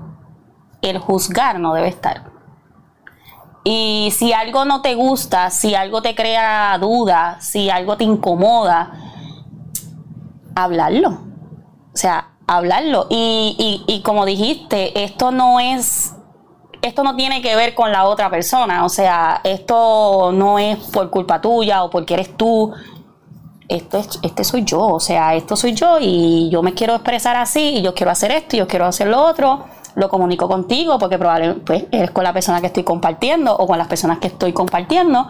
el 0.83 0.99
juzgar 0.99 1.59
no 1.59 1.73
debe 1.73 1.89
estar. 1.89 2.31
Y 3.65 4.13
si 4.15 4.35
algo 4.35 4.67
no 4.67 4.83
te 4.83 4.95
gusta, 4.97 5.49
si 5.49 5.75
algo 5.75 6.03
te 6.03 6.15
crea 6.15 6.77
duda, 6.79 7.41
si 7.41 7.71
algo 7.71 7.97
te 7.97 8.05
incomoda, 8.05 8.93
hablarlo. 10.55 11.09
O 11.95 11.97
sea, 11.97 12.33
hablarlo. 12.47 13.07
Y, 13.09 13.57
y, 13.89 13.95
y 13.95 14.03
como 14.03 14.27
dijiste, 14.27 15.05
esto 15.05 15.31
no 15.31 15.59
es 15.59 16.15
esto 16.83 17.03
no 17.03 17.17
tiene 17.17 17.41
que 17.41 17.57
ver 17.57 17.75
con 17.75 17.93
la 17.93 18.05
otra 18.05 18.31
persona, 18.31 18.87
o 18.87 18.89
sea, 18.89 19.41
esto 19.45 20.33
no 20.33 20.59
es 20.59 20.79
por 20.79 21.11
culpa 21.11 21.41
tuya 21.41 21.83
o 21.85 21.91
porque 21.91 22.15
eres 22.15 22.37
tú, 22.37 22.73
esto 23.71 23.99
es, 23.99 24.19
este 24.23 24.45
soy 24.45 24.65
yo, 24.65 24.81
o 24.81 25.01
sea, 25.01 25.35
esto 25.35 25.57
soy 25.57 25.73
yo 25.73 25.99
y 26.01 26.51
yo 26.51 26.63
me 26.63 26.75
quiero 26.75 26.95
expresar 26.95 27.37
así 27.37 27.77
y 27.77 27.83
yo 27.83 27.95
quiero 27.95 28.11
hacer 28.11 28.33
esto 28.33 28.57
y 28.57 28.59
yo 28.59 28.67
quiero 28.67 28.87
hacer 28.87 29.07
lo 29.07 29.23
otro, 29.23 29.65
lo 29.95 30.09
comunico 30.09 30.49
contigo 30.49 30.99
porque 30.99 31.19
probablemente 31.19 31.63
pues, 31.65 31.85
eres 31.93 32.11
con 32.11 32.25
la 32.25 32.33
persona 32.33 32.61
que 32.61 32.67
estoy 32.67 32.83
compartiendo 32.83 33.57
o 33.57 33.67
con 33.67 33.79
las 33.79 33.89
personas 33.89 34.19
que 34.19 34.27
estoy 34.27 34.53
compartiendo. 34.53 35.29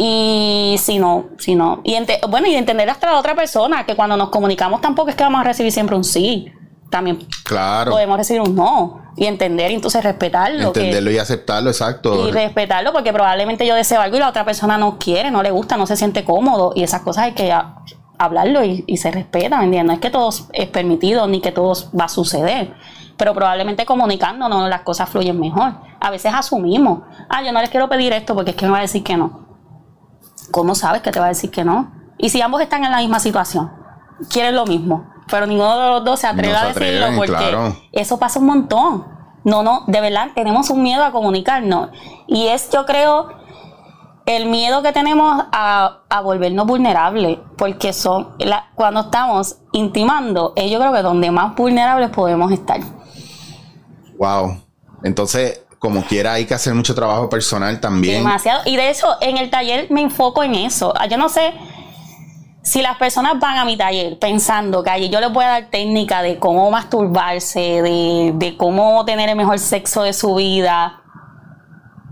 Y 0.00 0.76
si 0.78 0.98
no, 0.98 1.26
si 1.38 1.56
no, 1.56 1.80
y 1.82 1.96
bueno, 2.28 2.46
y 2.46 2.54
entender 2.54 2.88
hasta 2.88 3.10
la 3.10 3.18
otra 3.18 3.34
persona, 3.34 3.84
que 3.84 3.96
cuando 3.96 4.16
nos 4.16 4.28
comunicamos 4.28 4.80
tampoco 4.80 5.10
es 5.10 5.16
que 5.16 5.24
vamos 5.24 5.40
a 5.40 5.44
recibir 5.44 5.72
siempre 5.72 5.96
un 5.96 6.04
sí, 6.04 6.52
también 6.90 7.18
Claro. 7.44 7.90
podemos 7.92 8.16
recibir 8.16 8.40
un 8.42 8.54
no 8.54 9.02
y 9.16 9.26
entender 9.26 9.70
y 9.70 9.74
entonces 9.74 10.02
respetarlo. 10.02 10.72
que- 10.72 10.80
Entenderlo 10.80 11.10
y 11.10 11.18
aceptarlo, 11.18 11.70
exacto. 11.70 12.28
y 12.28 12.30
respetarlo 12.32 12.92
porque 12.92 13.12
probablemente 13.12 13.66
yo 13.66 13.74
deseo 13.74 14.00
algo 14.00 14.16
y 14.16 14.20
la 14.20 14.28
otra 14.28 14.44
persona 14.44 14.78
no 14.78 14.98
quiere, 14.98 15.30
no 15.30 15.42
le 15.42 15.50
gusta, 15.50 15.76
no 15.76 15.86
se 15.86 15.96
siente 15.96 16.24
cómodo 16.24 16.72
y 16.74 16.82
esas 16.82 17.02
cosas 17.02 17.24
hay 17.24 17.32
que 17.32 17.52
a- 17.52 17.76
hablarlo 18.18 18.64
y, 18.64 18.84
y 18.86 18.96
se 18.96 19.10
respeta, 19.10 19.58
¿me 19.58 19.64
entiendes? 19.64 19.86
No 19.86 19.92
es 19.94 20.00
que 20.00 20.10
todo 20.10 20.30
es 20.52 20.68
permitido 20.68 21.26
ni 21.28 21.40
que 21.40 21.52
todo 21.52 21.72
va 21.98 22.06
a 22.06 22.08
suceder, 22.08 22.74
pero 23.16 23.32
probablemente 23.34 23.84
comunicándonos 23.86 24.68
las 24.68 24.80
cosas 24.82 25.08
fluyen 25.08 25.38
mejor. 25.38 25.74
A 26.00 26.10
veces 26.10 26.32
asumimos, 26.34 27.00
ah, 27.28 27.42
yo 27.44 27.52
no 27.52 27.60
les 27.60 27.70
quiero 27.70 27.88
pedir 27.88 28.12
esto 28.12 28.34
porque 28.34 28.50
es 28.50 28.56
que 28.56 28.66
me 28.66 28.72
va 28.72 28.78
a 28.78 28.82
decir 28.82 29.04
que 29.04 29.16
no. 29.16 29.46
¿Cómo 30.50 30.74
sabes 30.74 31.02
que 31.02 31.10
te 31.10 31.20
va 31.20 31.26
a 31.26 31.28
decir 31.28 31.50
que 31.50 31.64
no? 31.64 31.92
Y 32.16 32.30
si 32.30 32.40
ambos 32.40 32.60
están 32.62 32.84
en 32.84 32.90
la 32.90 32.98
misma 32.98 33.20
situación, 33.20 33.70
quieren 34.30 34.54
lo 34.56 34.66
mismo, 34.66 35.06
pero 35.30 35.46
ninguno 35.46 35.78
de 35.78 35.88
los 35.90 36.04
dos 36.04 36.20
se 36.20 36.26
atreve 36.26 36.52
No 36.52 36.58
se 36.60 36.64
a 36.64 36.68
decirlo 36.72 37.06
porque 37.16 37.32
claro. 37.32 37.76
eso 37.92 38.18
pasa 38.18 38.38
un 38.38 38.46
montón. 38.46 39.06
No, 39.44 39.62
no, 39.62 39.84
de 39.86 40.00
verdad 40.00 40.28
tenemos 40.34 40.68
un 40.70 40.82
miedo 40.82 41.04
a 41.04 41.12
comunicarnos. 41.12 41.90
Y 42.26 42.48
es, 42.48 42.68
yo 42.70 42.84
creo, 42.84 43.28
el 44.26 44.46
miedo 44.46 44.82
que 44.82 44.92
tenemos 44.92 45.44
a, 45.52 46.00
a 46.10 46.20
volvernos 46.20 46.66
vulnerables, 46.66 47.38
porque 47.56 47.92
son 47.92 48.34
la- 48.38 48.68
cuando 48.74 49.00
estamos 49.00 49.56
intimando, 49.72 50.52
es 50.56 50.70
yo 50.70 50.78
creo 50.80 50.92
que 50.92 51.02
donde 51.02 51.30
más 51.30 51.54
vulnerables 51.54 52.10
podemos 52.10 52.52
estar. 52.52 52.80
Wow. 54.18 54.60
Entonces, 55.02 55.62
como 55.78 56.02
quiera, 56.04 56.32
hay 56.34 56.44
que 56.44 56.54
hacer 56.54 56.74
mucho 56.74 56.94
trabajo 56.94 57.28
personal 57.28 57.80
también. 57.80 58.18
Demasiado. 58.18 58.62
Y 58.66 58.76
de 58.76 58.90
hecho, 58.90 59.06
en 59.20 59.38
el 59.38 59.48
taller 59.48 59.86
me 59.90 60.02
enfoco 60.02 60.42
en 60.42 60.56
eso. 60.56 60.92
Ah, 60.98 61.06
Yo 61.06 61.16
no 61.16 61.28
sé 61.28 61.54
si 62.68 62.82
las 62.82 62.98
personas 62.98 63.40
van 63.40 63.56
a 63.56 63.64
mi 63.64 63.78
taller 63.78 64.18
pensando 64.18 64.82
que 64.82 64.90
allí 64.90 65.08
yo 65.08 65.20
les 65.20 65.32
voy 65.32 65.44
a 65.44 65.48
dar 65.48 65.70
técnica 65.70 66.20
de 66.20 66.38
cómo 66.38 66.70
masturbarse, 66.70 67.60
de, 67.60 68.32
de 68.34 68.56
cómo 68.58 69.04
tener 69.06 69.30
el 69.30 69.36
mejor 69.36 69.58
sexo 69.58 70.02
de 70.02 70.12
su 70.12 70.34
vida, 70.34 71.02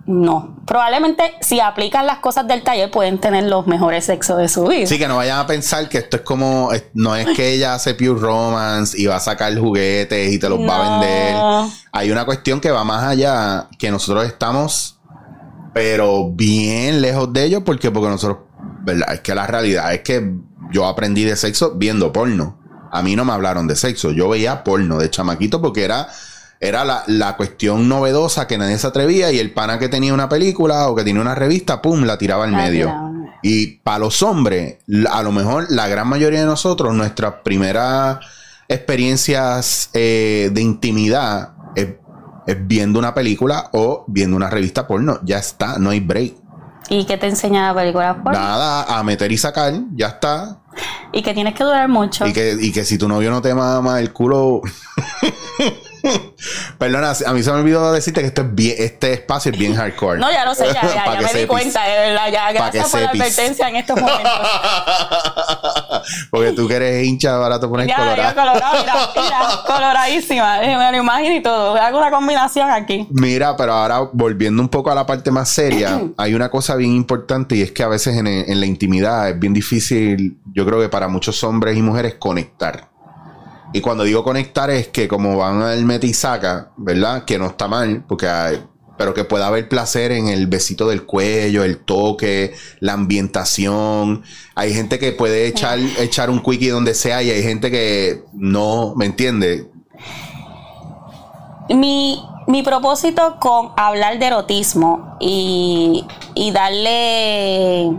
no. 0.07 0.57
Probablemente 0.65 1.35
si 1.41 1.61
aplican 1.61 2.07
las 2.07 2.19
cosas 2.19 2.49
del 2.49 2.63
taller 2.63 2.91
pueden 2.91 3.19
tener 3.19 3.45
los 3.45 3.67
mejores 3.67 4.07
sexos 4.07 4.39
de 4.39 4.49
su 4.49 4.65
vida. 4.65 4.87
Sí, 4.87 4.99
que 4.99 5.09
no 5.09 5.17
vayan 5.17 5.41
a 5.41 5.47
pensar 5.47 5.89
que 5.91 5.99
esto 5.99 6.17
es 6.17 6.23
como, 6.23 6.71
no 6.95 7.15
es 7.17 7.27
que 7.37 7.53
ella 7.53 7.75
hace 7.75 7.95
pure 7.95 8.19
romance 8.19 8.99
y 8.99 9.07
va 9.07 9.17
a 9.17 9.21
sacar 9.21 9.57
juguetes 9.59 10.33
y 10.33 10.39
te 10.39 10.49
los 10.49 10.61
va 10.61 10.77
a 10.77 10.91
vender. 10.91 11.37
Hay 11.93 12.11
una 12.11 12.25
cuestión 12.25 12.61
que 12.61 12.71
va 12.71 12.83
más 12.83 13.05
allá, 13.05 13.69
que 13.79 13.91
nosotros 13.91 14.25
estamos, 14.25 14.99
pero 15.75 16.31
bien 16.31 17.03
lejos 17.03 17.31
de 17.33 17.45
ello, 17.45 17.65
porque, 17.65 17.91
porque 17.91 18.09
nosotros, 18.09 18.39
¿verdad? 18.87 19.15
Es 19.15 19.21
que 19.21 19.35
la 19.35 19.47
realidad 19.47 19.93
es 19.93 20.01
que 20.01 20.33
yo 20.73 20.87
aprendí 20.87 21.25
de 21.25 21.37
sexo 21.37 21.75
viendo 21.75 22.13
porno. 22.13 22.59
A 22.91 23.03
mí 23.03 23.17
no 23.17 23.25
me 23.25 23.33
hablaron 23.33 23.67
de 23.67 23.77
sexo, 23.77 24.13
yo 24.13 24.29
veía 24.29 24.65
porno 24.65 24.99
de 24.99 25.11
chamaquito 25.11 25.61
porque 25.61 25.85
era 25.85 26.09
era 26.59 26.85
la, 26.87 27.03
la 27.07 27.37
cuestión 27.37 27.87
novedosa 27.89 28.47
que 28.47 28.57
nadie 28.57 28.79
se 28.79 28.87
atrevía 28.87 29.31
y 29.31 29.39
el 29.39 29.53
pana 29.53 29.79
que 29.79 29.89
tenía 29.89 30.15
una 30.15 30.29
película 30.29 30.89
o 30.89 30.95
que 30.95 31.05
tenía 31.05 31.21
una 31.21 31.35
revista, 31.35 31.83
pum, 31.83 32.05
la 32.05 32.17
tiraba 32.17 32.45
al 32.45 32.53
medio. 32.53 32.91
Y 33.43 33.79
para 33.79 33.99
los 33.99 34.23
hombres, 34.23 34.79
a 35.11 35.23
lo 35.23 35.33
mejor 35.33 35.67
la 35.69 35.87
gran 35.87 36.09
mayoría 36.09 36.41
de 36.41 36.47
nosotros, 36.47 36.95
nuestras 36.95 37.35
primeras 37.45 38.21
experiencias 38.69 39.91
eh, 39.93 40.51
de 40.53 40.63
intimidad 40.63 41.53
es, 41.75 41.89
es 42.47 42.67
viendo 42.67 42.99
una 42.99 43.15
película 43.15 43.69
o 43.73 44.05
viendo 44.09 44.37
una 44.37 44.49
revista 44.49 44.87
porno. 44.87 45.21
Ya 45.25 45.39
está, 45.39 45.79
no 45.79 45.91
hay 45.91 46.01
break. 46.01 46.35
¿Y 46.89 47.05
qué 47.05 47.17
te 47.17 47.27
enseña 47.27 47.69
la 47.69 47.75
película 47.75 48.23
porno? 48.23 48.39
Nada, 48.39 48.99
a 48.99 49.03
meter 49.03 49.31
y 49.33 49.39
sacar, 49.39 49.75
ya 49.95 50.09
está. 50.09 50.59
Y 51.13 51.23
que 51.23 51.35
tienes 51.35 51.55
que 51.55 51.65
durar 51.65 51.89
mucho. 51.89 52.27
Y 52.27 52.33
que, 52.33 52.57
y 52.61 52.73
que 52.73 52.85
si 52.85 52.99
tu 52.99 53.09
novio 53.09 53.31
no 53.31 53.41
te 53.43 53.55
mama 53.55 54.01
el 54.01 54.13
culo. 54.13 54.61
Perdona, 56.79 57.13
a 57.27 57.33
mí 57.33 57.43
se 57.43 57.51
me 57.53 57.59
olvidó 57.61 57.93
decirte 57.93 58.21
que 58.21 58.27
esto 58.29 58.43
es 58.43 58.55
bien, 58.55 58.75
este 58.79 59.13
espacio 59.15 59.51
es 59.53 59.59
bien 59.59 59.75
hardcore. 59.75 60.19
No, 60.21 60.31
ya 60.31 60.45
lo 60.45 60.55
sé, 60.55 60.67
ya, 60.67 60.83
ya, 60.83 61.13
ya 61.21 61.33
me 61.33 61.41
di 61.41 61.47
cuenta, 61.47 61.83
de 61.85 61.99
verdad, 61.99 62.31
ya. 62.33 62.53
Gracias 62.53 62.91
por 62.91 63.01
la 63.01 63.11
advertencia 63.11 63.69
en 63.69 63.77
estos 63.77 64.01
momentos. 64.01 64.33
Porque 66.31 66.53
tú 66.53 66.69
que 66.69 66.75
eres 66.75 67.07
hincha, 67.07 67.35
ahora 67.35 67.59
te 67.59 67.67
pones 67.67 67.89
Ya, 67.89 67.97
colorado. 67.97 68.23
ya, 68.23 68.35
colorado, 68.35 68.77
mira, 68.81 68.95
mira, 69.17 69.63
coloradísima. 69.67 70.63
Eh, 70.63 70.77
Me 70.77 70.93
lo 70.93 70.99
imagino 70.99 71.35
y 71.35 71.43
todo. 71.43 71.75
Hago 71.77 71.99
una 71.99 72.11
combinación 72.11 72.71
aquí. 72.71 73.07
Mira, 73.11 73.57
pero 73.57 73.73
ahora 73.73 74.01
volviendo 74.13 74.63
un 74.63 74.69
poco 74.69 74.91
a 74.91 74.95
la 74.95 75.05
parte 75.07 75.31
más 75.31 75.49
seria, 75.49 76.01
hay 76.17 76.35
una 76.35 76.49
cosa 76.51 76.77
bien 76.77 76.93
importante 76.93 77.57
y 77.57 77.63
es 77.63 77.73
que 77.73 77.83
a 77.83 77.89
veces 77.89 78.17
en, 78.17 78.27
en 78.27 78.61
la 78.61 78.67
intimidad 78.67 79.29
es 79.31 79.39
bien 79.39 79.53
difícil, 79.53 80.39
yo 80.53 80.65
creo 80.65 80.81
que 80.81 80.89
para 80.89 81.09
muchos 81.09 81.43
hombres 81.45 81.77
y 81.77 81.83
mujeres, 81.83 82.15
conectar. 82.19 82.89
Y 83.73 83.81
cuando 83.81 84.05
digo 84.05 84.23
conectar 84.25 84.71
es 84.71 84.89
que 84.89 85.09
como 85.09 85.37
van 85.37 85.63
al 85.63 85.85
mete 85.85 86.07
y 86.07 86.15
saca, 86.15 86.71
¿verdad? 86.77 87.25
Que 87.25 87.39
no 87.39 87.47
está 87.47 87.69
mal, 87.69 88.05
porque 88.09 88.29
hay- 88.29 88.63
pero 88.97 89.13
que 89.13 89.25
pueda 89.25 89.49
haber 89.49 89.69
placer 89.69 90.11
en 90.13 90.29
el 90.29 90.47
besito 90.47 90.89
del 90.89 91.05
cuello, 91.05 91.65
el 91.65 91.77
toque, 91.79 92.55
la 92.81 92.95
ambientación. 92.95 94.23
Hay 94.55 94.73
gente 94.73 94.99
que 94.99 95.13
puede 95.13 95.47
echar, 95.47 95.79
echar 95.99 96.31
un 96.31 96.41
quickie 96.43 96.71
donde 96.71 96.95
sea 96.95 97.23
y 97.23 97.31
hay 97.31 97.43
gente 97.43 97.71
que 97.71 98.23
no, 98.33 98.95
¿me 98.97 99.05
entiende? 99.05 99.69
Mi, 101.69 102.23
mi 102.47 102.63
propósito 102.63 103.37
con 103.39 103.73
hablar 103.77 104.19
de 104.19 104.27
erotismo 104.27 105.17
y, 105.21 106.07
y 106.35 106.53
darle 106.53 107.91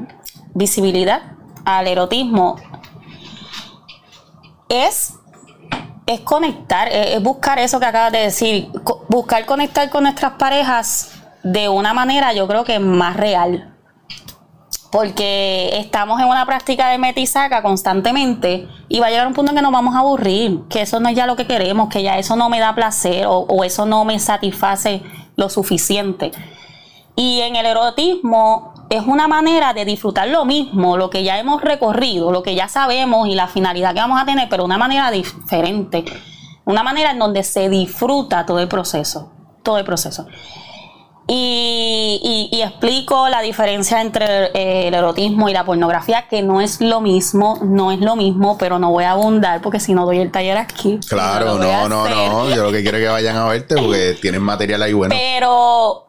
visibilidad 0.55 1.33
al 1.65 1.85
erotismo 1.87 2.55
es, 4.69 5.13
es 6.07 6.21
conectar, 6.21 6.87
es, 6.87 7.21
buscar 7.21 7.59
eso 7.59 7.79
que 7.79 7.85
acabas 7.85 8.11
de 8.11 8.19
decir, 8.19 8.69
buscar 9.09 9.45
conectar 9.45 9.89
con 9.89 10.03
nuestras 10.03 10.33
parejas 10.33 11.11
de 11.43 11.69
una 11.69 11.93
manera 11.93 12.33
yo 12.33 12.47
creo 12.47 12.63
que 12.63 12.79
más 12.79 13.15
real. 13.15 13.73
Porque 14.89 15.77
estamos 15.77 16.19
en 16.21 16.27
una 16.27 16.45
práctica 16.45 16.89
de 16.89 16.97
meta 16.97 17.19
y 17.19 17.27
saca 17.27 17.61
constantemente 17.61 18.69
y 18.87 18.99
va 19.01 19.07
a 19.07 19.09
llegar 19.09 19.27
un 19.27 19.33
punto 19.33 19.51
en 19.51 19.57
que 19.57 19.61
nos 19.61 19.73
vamos 19.73 19.93
a 19.93 19.99
aburrir, 19.99 20.61
que 20.69 20.81
eso 20.81 21.01
no 21.01 21.09
es 21.09 21.15
ya 21.15 21.27
lo 21.27 21.35
que 21.35 21.45
queremos, 21.45 21.89
que 21.89 22.01
ya 22.01 22.17
eso 22.17 22.37
no 22.37 22.49
me 22.49 22.59
da 22.59 22.73
placer 22.73 23.25
o 23.27 23.63
eso 23.65 23.85
no 23.85 24.05
me 24.05 24.17
satisface 24.17 25.03
lo 25.35 25.49
suficiente. 25.49 26.31
Y 27.17 27.41
en 27.41 27.57
el 27.57 27.65
erotismo 27.65 28.76
es 28.89 29.03
una 29.05 29.27
manera 29.27 29.73
de 29.73 29.85
disfrutar 29.85 30.27
lo 30.29 30.45
mismo, 30.45 30.97
lo 30.97 31.09
que 31.09 31.23
ya 31.23 31.37
hemos 31.39 31.61
recorrido, 31.61 32.31
lo 32.31 32.43
que 32.43 32.55
ya 32.55 32.67
sabemos 32.67 33.27
y 33.27 33.35
la 33.35 33.47
finalidad 33.47 33.93
que 33.93 33.99
vamos 33.99 34.21
a 34.21 34.25
tener, 34.25 34.47
pero 34.49 34.63
una 34.65 34.77
manera 34.77 35.11
diferente. 35.11 36.05
Una 36.65 36.83
manera 36.83 37.11
en 37.11 37.19
donde 37.19 37.43
se 37.43 37.69
disfruta 37.69 38.45
todo 38.45 38.59
el 38.59 38.67
proceso. 38.67 39.31
Todo 39.63 39.77
el 39.77 39.85
proceso. 39.85 40.25
Y, 41.29 42.21
y- 42.51 42.57
y 42.57 42.61
explico 42.61 43.27
la 43.27 43.41
diferencia 43.41 43.99
entre 44.01 44.45
eh, 44.53 44.87
el 44.87 44.93
erotismo 44.93 45.49
y 45.49 45.53
la 45.53 45.65
pornografía, 45.65 46.25
que 46.29 46.41
no 46.41 46.61
es 46.61 46.79
lo 46.79 47.01
mismo, 47.01 47.59
no 47.63 47.91
es 47.91 47.99
lo 47.99 48.15
mismo, 48.15 48.57
pero 48.57 48.79
no 48.79 48.91
voy 48.91 49.03
a 49.03 49.11
abundar 49.11 49.61
porque 49.61 49.81
si 49.81 49.93
no 49.93 50.05
doy 50.05 50.19
el 50.19 50.31
taller 50.31 50.57
aquí. 50.57 50.99
Claro, 51.09 51.55
no, 51.57 51.89
no, 51.89 52.03
hacer. 52.05 52.29
no. 52.29 52.49
Yo 52.55 52.63
lo 52.63 52.71
que 52.71 52.81
quiero 52.81 52.97
es 52.97 53.03
que 53.03 53.09
vayan 53.09 53.35
a 53.35 53.45
verte 53.45 53.75
porque 53.75 54.17
tienen 54.21 54.41
material 54.41 54.81
ahí 54.83 54.93
bueno. 54.93 55.13
Pero, 55.17 56.06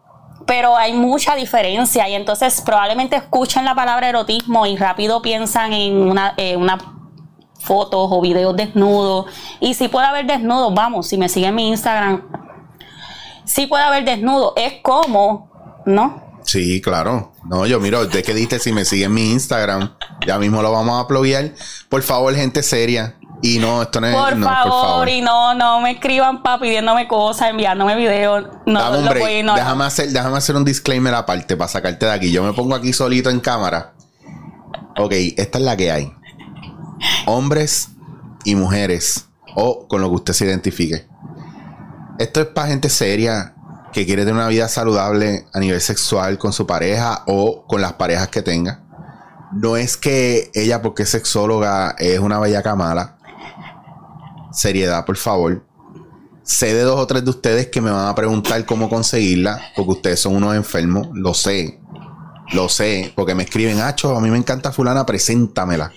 pero 0.48 0.78
hay 0.78 0.94
mucha 0.94 1.34
diferencia 1.34 2.08
y 2.08 2.14
entonces 2.14 2.62
probablemente 2.62 3.16
escuchen 3.16 3.66
la 3.66 3.74
palabra 3.74 4.08
erotismo 4.08 4.64
y 4.64 4.78
rápido 4.78 5.20
piensan 5.20 5.74
en 5.74 5.94
una, 5.94 6.32
en 6.38 6.58
una 6.58 6.78
fotos 7.60 8.08
o 8.10 8.22
videos 8.22 8.56
desnudos. 8.56 9.26
Y 9.60 9.74
si 9.74 9.88
puede 9.88 10.06
haber 10.06 10.26
desnudos, 10.26 10.72
vamos, 10.72 11.06
si 11.06 11.18
me 11.18 11.28
siguen 11.28 11.50
en 11.50 11.54
mi 11.54 11.68
Instagram, 11.68 12.22
sí 13.44 13.66
puede 13.66 13.84
haber 13.84 14.06
desnudos. 14.06 14.54
Es 14.56 14.76
como, 14.82 15.50
¿no? 15.84 16.40
Sí, 16.44 16.80
claro. 16.80 17.32
No, 17.44 17.66
yo 17.66 17.78
miro, 17.78 18.06
de 18.06 18.22
que 18.22 18.32
diste 18.32 18.58
si 18.58 18.72
me 18.72 18.86
siguen 18.86 19.12
mi 19.12 19.32
Instagram, 19.32 19.96
ya 20.26 20.38
mismo 20.38 20.62
lo 20.62 20.72
vamos 20.72 20.98
a 20.98 21.06
pluguear. 21.06 21.52
Por 21.90 22.02
favor, 22.02 22.34
gente 22.34 22.62
seria. 22.62 23.16
Y 23.40 23.58
no, 23.58 23.82
esto 23.82 24.00
no 24.00 24.08
es. 24.08 24.14
Por, 24.14 24.36
no, 24.36 24.46
favor, 24.46 24.70
por 24.72 24.82
favor. 24.88 25.08
y 25.08 25.20
no, 25.20 25.54
no 25.54 25.80
me 25.80 25.92
escriban 25.92 26.42
pa 26.42 26.58
pidiéndome 26.58 27.06
cosas, 27.06 27.50
enviándome 27.50 27.94
videos. 27.96 28.46
No, 28.66 28.80
Dame 28.80 29.08
break. 29.08 29.22
voy 29.22 29.32
ignorar. 29.34 29.60
déjame, 29.64 29.84
hacer, 29.84 30.08
déjame 30.10 30.36
hacer 30.36 30.56
un 30.56 30.64
disclaimer 30.64 31.14
aparte 31.14 31.56
para 31.56 31.68
sacarte 31.68 32.06
de 32.06 32.12
aquí. 32.12 32.32
Yo 32.32 32.42
me 32.42 32.52
pongo 32.52 32.74
aquí 32.74 32.92
solito 32.92 33.30
en 33.30 33.40
cámara. 33.40 33.94
Ok, 34.96 35.12
esta 35.36 35.58
es 35.58 35.64
la 35.64 35.76
que 35.76 35.92
hay. 35.92 36.12
Hombres 37.26 37.90
y 38.44 38.56
mujeres. 38.56 39.26
O 39.54 39.86
con 39.86 40.00
lo 40.00 40.08
que 40.08 40.16
usted 40.16 40.32
se 40.32 40.44
identifique. 40.44 41.06
Esto 42.18 42.40
es 42.40 42.46
para 42.48 42.68
gente 42.68 42.88
seria 42.88 43.54
que 43.92 44.04
quiere 44.04 44.22
tener 44.22 44.34
una 44.34 44.48
vida 44.48 44.68
saludable 44.68 45.46
a 45.54 45.60
nivel 45.60 45.80
sexual 45.80 46.38
con 46.38 46.52
su 46.52 46.66
pareja 46.66 47.22
o 47.26 47.64
con 47.66 47.80
las 47.80 47.94
parejas 47.94 48.28
que 48.28 48.42
tenga. 48.42 48.82
No 49.52 49.76
es 49.76 49.96
que 49.96 50.50
ella, 50.54 50.82
porque 50.82 51.04
es 51.04 51.08
sexóloga, 51.10 51.94
es 51.98 52.18
una 52.18 52.38
bellaca 52.38 52.74
mala. 52.74 53.17
Seriedad, 54.58 55.04
por 55.04 55.16
favor. 55.16 55.64
Sé 56.42 56.74
de 56.74 56.82
dos 56.82 56.98
o 56.98 57.06
tres 57.06 57.22
de 57.22 57.30
ustedes 57.30 57.68
que 57.68 57.80
me 57.80 57.92
van 57.92 58.08
a 58.08 58.14
preguntar 58.16 58.66
cómo 58.66 58.90
conseguirla, 58.90 59.70
porque 59.76 59.92
ustedes 59.92 60.18
son 60.18 60.34
unos 60.34 60.56
enfermos. 60.56 61.06
Lo 61.12 61.32
sé. 61.32 61.78
Lo 62.52 62.68
sé. 62.68 63.12
Porque 63.14 63.36
me 63.36 63.44
escriben, 63.44 63.80
Acho, 63.80 64.16
a 64.16 64.20
mí 64.20 64.28
me 64.30 64.36
encanta 64.36 64.72
fulana, 64.72 65.06
preséntamela. 65.06 65.92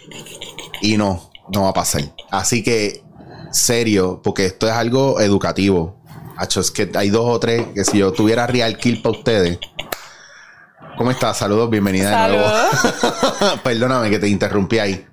Y 0.79 0.95
no, 0.95 1.31
no 1.51 1.63
va 1.63 1.69
a 1.69 1.73
pasar. 1.73 2.13
Así 2.29 2.61
que, 2.61 3.03
serio, 3.51 4.21
porque 4.23 4.45
esto 4.45 4.67
es 4.67 4.73
algo 4.73 5.19
educativo. 5.19 5.99
Acho, 6.37 6.61
es 6.61 6.69
que 6.69 6.87
hay 6.93 7.09
dos 7.09 7.25
o 7.25 7.39
tres 7.39 7.65
que 7.73 7.83
si 7.83 7.97
yo 7.97 8.13
tuviera 8.13 8.45
real 8.45 8.77
kill 8.77 9.01
para 9.01 9.17
ustedes. 9.17 9.57
¿Cómo 11.01 11.09
estás? 11.09 11.35
Saludos, 11.35 11.67
bienvenida 11.67 12.27
de 12.27 12.37
nuevo. 12.37 12.47
Perdóname 13.63 14.11
que 14.11 14.19
te 14.19 14.27
interrumpí 14.27 14.77
ahí. 14.77 15.07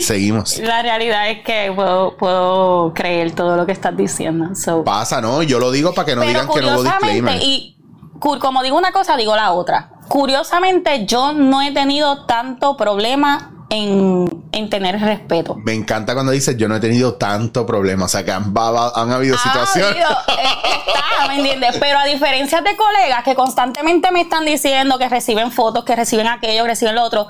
Seguimos. 0.00 0.56
La 0.60 0.80
realidad 0.80 1.28
es 1.28 1.44
que 1.44 1.70
puedo, 1.76 2.16
puedo 2.16 2.94
creer 2.94 3.32
todo 3.32 3.54
lo 3.54 3.66
que 3.66 3.72
estás 3.72 3.94
diciendo. 3.94 4.54
So, 4.54 4.84
Pasa, 4.84 5.20
¿no? 5.20 5.42
Yo 5.42 5.58
lo 5.58 5.70
digo 5.70 5.92
para 5.92 6.06
que 6.06 6.14
no 6.14 6.22
Pero 6.22 6.30
digan 6.32 6.48
que 6.48 6.62
no 6.62 6.74
hubo 6.76 6.82
disclaimer. 6.82 7.42
y 7.42 7.76
como 8.18 8.62
digo 8.62 8.78
una 8.78 8.92
cosa, 8.92 9.18
digo 9.18 9.36
la 9.36 9.52
otra. 9.52 9.90
Curiosamente, 10.08 11.04
yo 11.04 11.34
no 11.34 11.60
he 11.60 11.74
tenido 11.74 12.24
tanto 12.24 12.78
problema 12.78 13.66
en, 13.68 14.33
en 14.54 14.70
tener 14.70 15.00
respeto. 15.00 15.56
Me 15.56 15.72
encanta 15.74 16.14
cuando 16.14 16.32
dices 16.32 16.56
yo 16.56 16.68
no 16.68 16.76
he 16.76 16.80
tenido 16.80 17.14
tanto 17.14 17.66
problema. 17.66 18.06
O 18.06 18.08
sea, 18.08 18.24
que 18.24 18.32
han, 18.32 18.52
habido 18.56 19.36
Ha 19.36 19.38
situaciones. 19.38 19.90
habido, 20.04 20.10
eh, 20.10 20.82
está, 20.86 21.28
¿me 21.28 21.36
entiendes? 21.36 21.76
Pero 21.80 21.98
a 21.98 22.04
diferencia 22.04 22.60
de 22.60 22.76
colegas 22.76 23.24
que 23.24 23.34
constantemente 23.34 24.10
me 24.12 24.20
están 24.22 24.44
diciendo 24.44 24.98
que 24.98 25.08
reciben 25.08 25.50
fotos, 25.52 25.84
que 25.84 25.96
reciben 25.96 26.26
aquello, 26.28 26.62
que 26.62 26.68
reciben 26.68 26.94
lo 26.94 27.02
otro, 27.02 27.28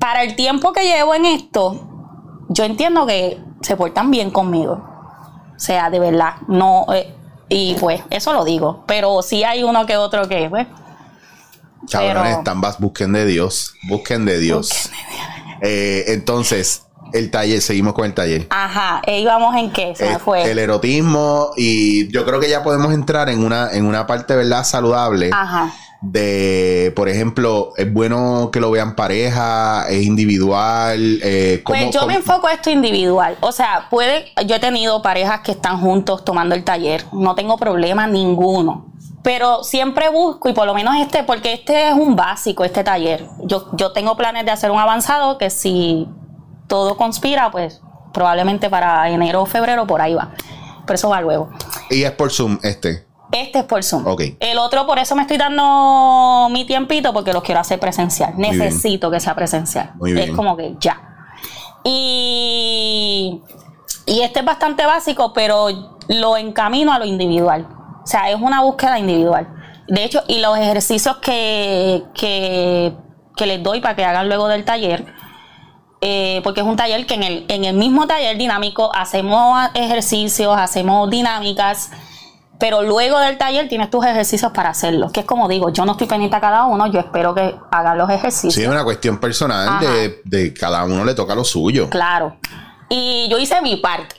para 0.00 0.22
el 0.22 0.36
tiempo 0.36 0.72
que 0.72 0.84
llevo 0.84 1.14
en 1.14 1.24
esto, 1.24 1.88
yo 2.48 2.64
entiendo 2.64 3.06
que 3.06 3.40
se 3.62 3.76
portan 3.76 4.10
bien 4.10 4.30
conmigo. 4.30 4.84
O 5.56 5.58
sea, 5.58 5.88
de 5.88 6.00
verdad, 6.00 6.34
no. 6.48 6.86
eh, 6.92 7.14
y 7.48 7.74
pues, 7.76 8.02
eso 8.10 8.32
lo 8.32 8.44
digo. 8.44 8.84
Pero 8.86 9.22
sí 9.22 9.44
hay 9.44 9.62
uno 9.62 9.86
que 9.86 9.96
otro 9.96 10.26
que, 10.28 10.48
pues. 10.50 10.66
Cabrones, 11.90 12.22
pero- 12.22 12.38
están 12.38 12.60
vas, 12.60 12.80
busquen 12.80 13.12
de 13.12 13.24
Dios. 13.26 13.74
Busquen 13.88 14.24
de 14.24 14.38
Dios. 14.38 14.90
Eh, 15.60 16.04
entonces, 16.08 16.82
el 17.12 17.30
taller, 17.30 17.60
seguimos 17.60 17.94
con 17.94 18.04
el 18.06 18.14
taller. 18.14 18.46
Ajá, 18.50 19.00
e 19.06 19.20
íbamos 19.20 19.54
en 19.56 19.70
qué, 19.72 19.94
se 19.94 20.04
me 20.04 20.12
Eh, 20.14 20.18
fue. 20.18 20.50
El 20.50 20.58
erotismo 20.58 21.50
y 21.56 22.08
yo 22.12 22.24
creo 22.24 22.40
que 22.40 22.48
ya 22.48 22.62
podemos 22.62 22.92
entrar 22.92 23.28
en 23.28 23.44
una, 23.44 23.70
en 23.72 23.86
una 23.86 24.06
parte, 24.06 24.34
¿verdad? 24.34 24.64
Saludable. 24.64 25.30
Ajá. 25.32 25.72
De, 26.00 26.92
por 26.96 27.08
ejemplo, 27.08 27.72
es 27.78 27.90
bueno 27.90 28.50
que 28.52 28.60
lo 28.60 28.70
vean 28.70 28.94
pareja, 28.94 29.86
es 29.88 30.04
individual. 30.04 31.18
Eh, 31.22 31.62
¿cómo- 31.64 31.78
Pues 31.78 31.90
yo 31.94 32.00
cómo- 32.00 32.12
me 32.12 32.16
enfoco 32.18 32.48
esto 32.50 32.68
individual. 32.70 33.38
O 33.40 33.52
sea, 33.52 33.86
puede, 33.90 34.26
yo 34.46 34.56
he 34.56 34.58
tenido 34.60 35.00
parejas 35.00 35.40
que 35.40 35.52
están 35.52 35.80
juntos 35.80 36.22
tomando 36.24 36.54
el 36.54 36.62
taller. 36.62 37.04
No 37.12 37.34
tengo 37.34 37.56
problema 37.56 38.06
ninguno. 38.06 38.92
Pero 39.24 39.64
siempre 39.64 40.10
busco, 40.10 40.50
y 40.50 40.52
por 40.52 40.66
lo 40.66 40.74
menos 40.74 40.94
este, 40.96 41.24
porque 41.24 41.54
este 41.54 41.88
es 41.88 41.94
un 41.94 42.14
básico, 42.14 42.62
este 42.62 42.84
taller. 42.84 43.26
Yo, 43.44 43.70
yo 43.72 43.90
tengo 43.92 44.18
planes 44.18 44.44
de 44.44 44.50
hacer 44.50 44.70
un 44.70 44.78
avanzado 44.78 45.38
que 45.38 45.48
si 45.48 46.06
todo 46.66 46.98
conspira, 46.98 47.50
pues 47.50 47.80
probablemente 48.12 48.68
para 48.68 49.08
enero 49.08 49.40
o 49.40 49.46
febrero 49.46 49.86
por 49.86 50.02
ahí 50.02 50.12
va. 50.12 50.32
Pero 50.86 50.94
eso 50.94 51.08
va 51.08 51.22
luego. 51.22 51.48
Y 51.88 52.02
es 52.02 52.10
por 52.12 52.30
Zoom 52.30 52.58
este. 52.62 53.06
Este 53.32 53.60
es 53.60 53.64
por 53.64 53.82
Zoom. 53.82 54.06
Ok. 54.06 54.22
El 54.40 54.58
otro, 54.58 54.86
por 54.86 54.98
eso 54.98 55.16
me 55.16 55.22
estoy 55.22 55.38
dando 55.38 56.48
mi 56.50 56.66
tiempito, 56.66 57.14
porque 57.14 57.32
los 57.32 57.42
quiero 57.42 57.62
hacer 57.62 57.80
presencial. 57.80 58.34
Necesito 58.36 59.10
que 59.10 59.20
sea 59.20 59.34
presencial. 59.34 59.92
Muy 59.94 60.12
bien. 60.12 60.28
Es 60.28 60.36
como 60.36 60.54
que 60.54 60.76
ya. 60.78 61.00
Y, 61.82 63.40
y 64.04 64.20
este 64.20 64.40
es 64.40 64.44
bastante 64.44 64.84
básico, 64.84 65.32
pero 65.32 65.68
lo 66.08 66.36
encamino 66.36 66.92
a 66.92 66.98
lo 66.98 67.06
individual. 67.06 67.66
O 68.04 68.06
sea, 68.06 68.30
es 68.30 68.40
una 68.40 68.60
búsqueda 68.60 68.98
individual. 68.98 69.48
De 69.88 70.04
hecho, 70.04 70.22
y 70.28 70.40
los 70.40 70.56
ejercicios 70.58 71.16
que, 71.16 72.04
que, 72.14 72.94
que 73.36 73.46
les 73.46 73.62
doy 73.62 73.80
para 73.80 73.96
que 73.96 74.04
hagan 74.04 74.28
luego 74.28 74.48
del 74.48 74.64
taller, 74.64 75.06
eh, 76.00 76.42
porque 76.44 76.60
es 76.60 76.66
un 76.66 76.76
taller 76.76 77.06
que 77.06 77.14
en 77.14 77.22
el, 77.22 77.46
en 77.48 77.64
el 77.64 77.74
mismo 77.74 78.06
taller 78.06 78.36
dinámico 78.36 78.94
hacemos 78.94 79.58
ejercicios, 79.74 80.54
hacemos 80.56 81.08
dinámicas, 81.08 81.90
pero 82.58 82.82
luego 82.82 83.18
del 83.18 83.38
taller 83.38 83.68
tienes 83.68 83.90
tus 83.90 84.04
ejercicios 84.04 84.52
para 84.52 84.70
hacerlos. 84.70 85.12
Que 85.12 85.20
es 85.20 85.26
como 85.26 85.48
digo, 85.48 85.70
yo 85.70 85.86
no 85.86 85.92
estoy 85.92 86.06
pendiente 86.06 86.36
a 86.36 86.40
cada 86.40 86.66
uno, 86.66 86.86
yo 86.86 87.00
espero 87.00 87.34
que 87.34 87.54
hagan 87.70 87.96
los 87.96 88.10
ejercicios. 88.10 88.54
Sí, 88.54 88.62
es 88.62 88.68
una 88.68 88.84
cuestión 88.84 89.18
personal 89.18 89.80
de, 89.80 90.20
de 90.24 90.52
cada 90.52 90.84
uno 90.84 91.04
le 91.04 91.14
toca 91.14 91.34
lo 91.34 91.44
suyo. 91.44 91.88
Claro. 91.88 92.36
Y 92.90 93.26
yo 93.30 93.38
hice 93.38 93.60
mi 93.62 93.76
parte. 93.76 94.16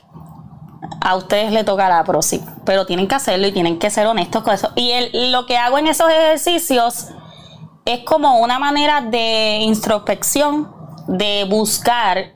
A 1.01 1.15
ustedes 1.15 1.51
le 1.51 1.63
toca 1.63 1.89
la 1.89 2.03
próxima. 2.03 2.55
Pero 2.65 2.85
tienen 2.85 3.07
que 3.07 3.15
hacerlo 3.15 3.47
y 3.47 3.51
tienen 3.51 3.79
que 3.79 3.89
ser 3.89 4.07
honestos 4.07 4.43
con 4.43 4.53
eso. 4.53 4.71
Y 4.75 4.91
lo 5.31 5.45
que 5.45 5.57
hago 5.57 5.77
en 5.77 5.87
esos 5.87 6.09
ejercicios 6.09 7.07
es 7.85 7.99
como 8.01 8.39
una 8.39 8.59
manera 8.59 9.01
de 9.01 9.59
introspección, 9.61 10.73
de 11.07 11.45
buscar 11.47 12.33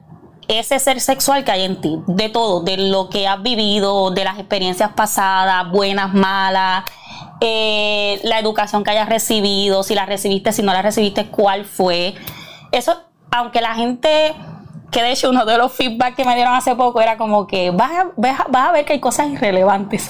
ese 0.48 0.80
ser 0.80 1.00
sexual 1.00 1.44
que 1.44 1.52
hay 1.52 1.64
en 1.64 1.80
ti, 1.80 2.00
de 2.08 2.30
todo, 2.30 2.62
de 2.62 2.78
lo 2.78 3.10
que 3.10 3.28
has 3.28 3.42
vivido, 3.42 4.10
de 4.12 4.24
las 4.24 4.40
experiencias 4.40 4.92
pasadas, 4.94 5.70
buenas, 5.72 6.14
malas, 6.14 6.84
eh, 7.40 8.20
la 8.24 8.40
educación 8.40 8.84
que 8.84 8.92
hayas 8.92 9.10
recibido, 9.10 9.84
si 9.84 9.96
la 9.96 10.06
recibiste, 10.06 10.52
si 10.52 10.64
no 10.64 10.74
la 10.74 10.82
recibiste, 10.82 11.28
cuál 11.28 11.66
fue. 11.66 12.16
Eso, 12.72 13.00
aunque 13.32 13.62
la 13.62 13.76
gente, 13.76 14.34
que 14.92 15.02
de 15.04 15.12
hecho 15.12 15.30
uno 15.30 15.46
de 15.46 15.58
los 15.58 15.72
feedback 15.74 16.16
que 16.16 16.26
me 16.26 16.36
dieron 16.36 16.54
hace 16.56 16.76
poco 16.76 17.02
era 17.02 17.18
como 17.18 17.48
que 17.48 17.72
vas 17.72 17.92
a, 17.92 18.08
vas 18.16 18.68
a- 18.68 18.72
ver 18.72 18.86
que 18.86 18.94
hay 18.94 19.00
cosas 19.00 19.28
irrelevantes. 19.30 20.10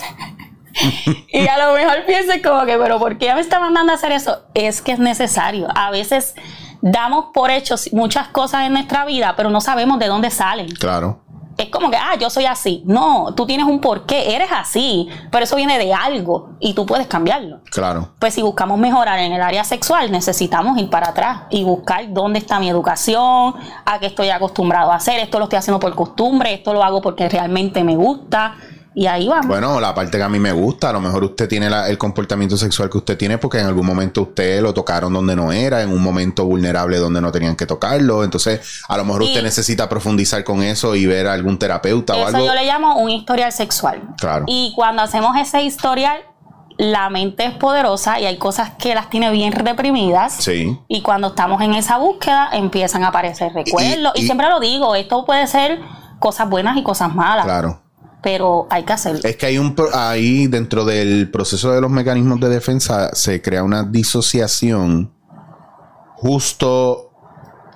y 1.31 1.47
a 1.47 1.57
lo 1.67 1.73
mejor 1.73 2.05
pienses 2.05 2.41
como 2.41 2.65
que, 2.65 2.77
pero 2.77 2.99
¿por 2.99 3.17
qué 3.17 3.33
me 3.33 3.41
está 3.41 3.59
mandando 3.59 3.91
a 3.91 3.95
hacer 3.95 4.11
eso? 4.11 4.43
Es 4.53 4.81
que 4.81 4.91
es 4.93 4.99
necesario. 4.99 5.67
A 5.75 5.91
veces 5.91 6.35
damos 6.81 7.25
por 7.33 7.51
hechos 7.51 7.89
muchas 7.91 8.29
cosas 8.29 8.65
en 8.67 8.73
nuestra 8.73 9.05
vida, 9.05 9.33
pero 9.35 9.49
no 9.49 9.61
sabemos 9.61 9.99
de 9.99 10.07
dónde 10.07 10.29
salen. 10.31 10.69
Claro. 10.71 11.21
Es 11.59 11.67
como 11.69 11.91
que, 11.91 11.97
ah, 11.97 12.15
yo 12.17 12.29
soy 12.29 12.45
así. 12.45 12.83
No, 12.85 13.33
tú 13.35 13.45
tienes 13.45 13.65
un 13.65 13.81
porqué, 13.81 14.33
eres 14.33 14.47
así, 14.49 15.09
pero 15.29 15.43
eso 15.43 15.57
viene 15.57 15.77
de 15.77 15.93
algo 15.93 16.51
y 16.57 16.73
tú 16.73 16.85
puedes 16.85 17.05
cambiarlo. 17.05 17.59
Claro. 17.69 18.13
Pues 18.17 18.33
si 18.33 18.41
buscamos 18.41 18.79
mejorar 18.79 19.19
en 19.19 19.33
el 19.33 19.41
área 19.41 19.65
sexual, 19.65 20.09
necesitamos 20.09 20.77
ir 20.77 20.89
para 20.89 21.09
atrás 21.09 21.41
y 21.49 21.65
buscar 21.65 22.13
dónde 22.13 22.39
está 22.39 22.61
mi 22.61 22.69
educación, 22.69 23.55
a 23.85 23.99
qué 23.99 24.05
estoy 24.05 24.29
acostumbrado 24.29 24.93
a 24.93 24.95
hacer, 24.95 25.19
esto 25.19 25.37
lo 25.37 25.45
estoy 25.45 25.59
haciendo 25.59 25.81
por 25.81 25.93
costumbre, 25.95 26.53
esto 26.53 26.71
lo 26.71 26.81
hago 26.81 27.01
porque 27.01 27.27
realmente 27.27 27.83
me 27.83 27.97
gusta. 27.97 28.55
Y 28.95 29.05
ahí 29.05 29.27
vamos. 29.27 29.45
Bueno, 29.47 29.79
la 29.79 29.93
parte 29.93 30.17
que 30.17 30.23
a 30.23 30.29
mí 30.29 30.39
me 30.39 30.51
gusta, 30.51 30.89
a 30.89 30.93
lo 30.93 30.99
mejor 30.99 31.23
usted 31.23 31.47
tiene 31.47 31.69
la- 31.69 31.87
el 31.89 31.97
comportamiento 31.97 32.57
sexual 32.57 32.89
que 32.89 32.97
usted 32.97 33.17
tiene 33.17 33.37
porque 33.37 33.59
en 33.59 33.67
algún 33.67 33.85
momento 33.85 34.23
usted 34.23 34.61
lo 34.61 34.73
tocaron 34.73 35.13
donde 35.13 35.35
no 35.35 35.51
era, 35.51 35.81
en 35.83 35.91
un 35.91 36.01
momento 36.01 36.43
vulnerable 36.45 36.97
donde 36.97 37.21
no 37.21 37.31
tenían 37.31 37.55
que 37.55 37.65
tocarlo. 37.67 38.23
Entonces, 38.23 38.81
a 38.87 38.97
lo 38.97 39.05
mejor 39.05 39.23
Y- 39.23 39.27
usted 39.27 39.43
necesita 39.43 39.87
profundizar 39.87 40.43
con 40.43 40.63
eso 40.63 40.95
y 40.95 41.05
ver 41.05 41.27
a 41.27 41.33
algún 41.33 41.59
terapeuta 41.59 42.13
o 42.13 42.17
Eso 42.17 42.27
algo. 42.37 42.45
yo 42.47 42.53
le 42.55 42.65
llamo 42.65 42.97
un 42.97 43.09
historial 43.11 43.51
sexual. 43.51 44.01
Claro. 44.19 44.45
Y 44.47 44.73
cuando 44.75 45.03
hacemos 45.03 45.37
ese 45.37 45.61
historial, 45.61 46.17
la 46.77 47.09
mente 47.09 47.45
es 47.45 47.51
poderosa 47.53 48.19
y 48.19 48.25
hay 48.25 48.37
cosas 48.37 48.71
que 48.79 48.95
las 48.95 49.09
tiene 49.09 49.29
bien 49.31 49.51
reprimidas. 49.51 50.33
Sí. 50.39 50.79
Y 50.87 51.01
cuando 51.01 51.27
estamos 51.27 51.61
en 51.61 51.75
esa 51.75 51.97
búsqueda, 51.97 52.49
empiezan 52.53 53.03
a 53.03 53.09
aparecer 53.09 53.51
recuerdos. 53.53 54.13
Y, 54.15 54.21
y- 54.21 54.25
siempre 54.25 54.47
lo 54.49 54.59
digo, 54.59 54.95
esto 54.95 55.25
puede 55.25 55.45
ser 55.47 55.79
cosas 56.19 56.49
buenas 56.49 56.75
y 56.77 56.83
cosas 56.83 57.13
malas. 57.13 57.45
Claro. 57.45 57.81
Pero 58.21 58.67
hay 58.69 58.83
que 58.83 58.93
hacerlo. 58.93 59.21
Es 59.23 59.37
que 59.37 59.45
hay 59.45 59.57
un 59.57 59.75
pro- 59.75 59.95
ahí 59.95 60.47
dentro 60.47 60.83
del 60.83 61.29
proceso 61.31 61.71
de 61.71 61.79
los 61.79 61.89
mecanismos 61.89 62.39
de 62.39 62.49
defensa 62.49 63.15
se 63.15 63.41
crea 63.41 63.63
una 63.63 63.83
disociación 63.83 65.11
justo 66.15 67.11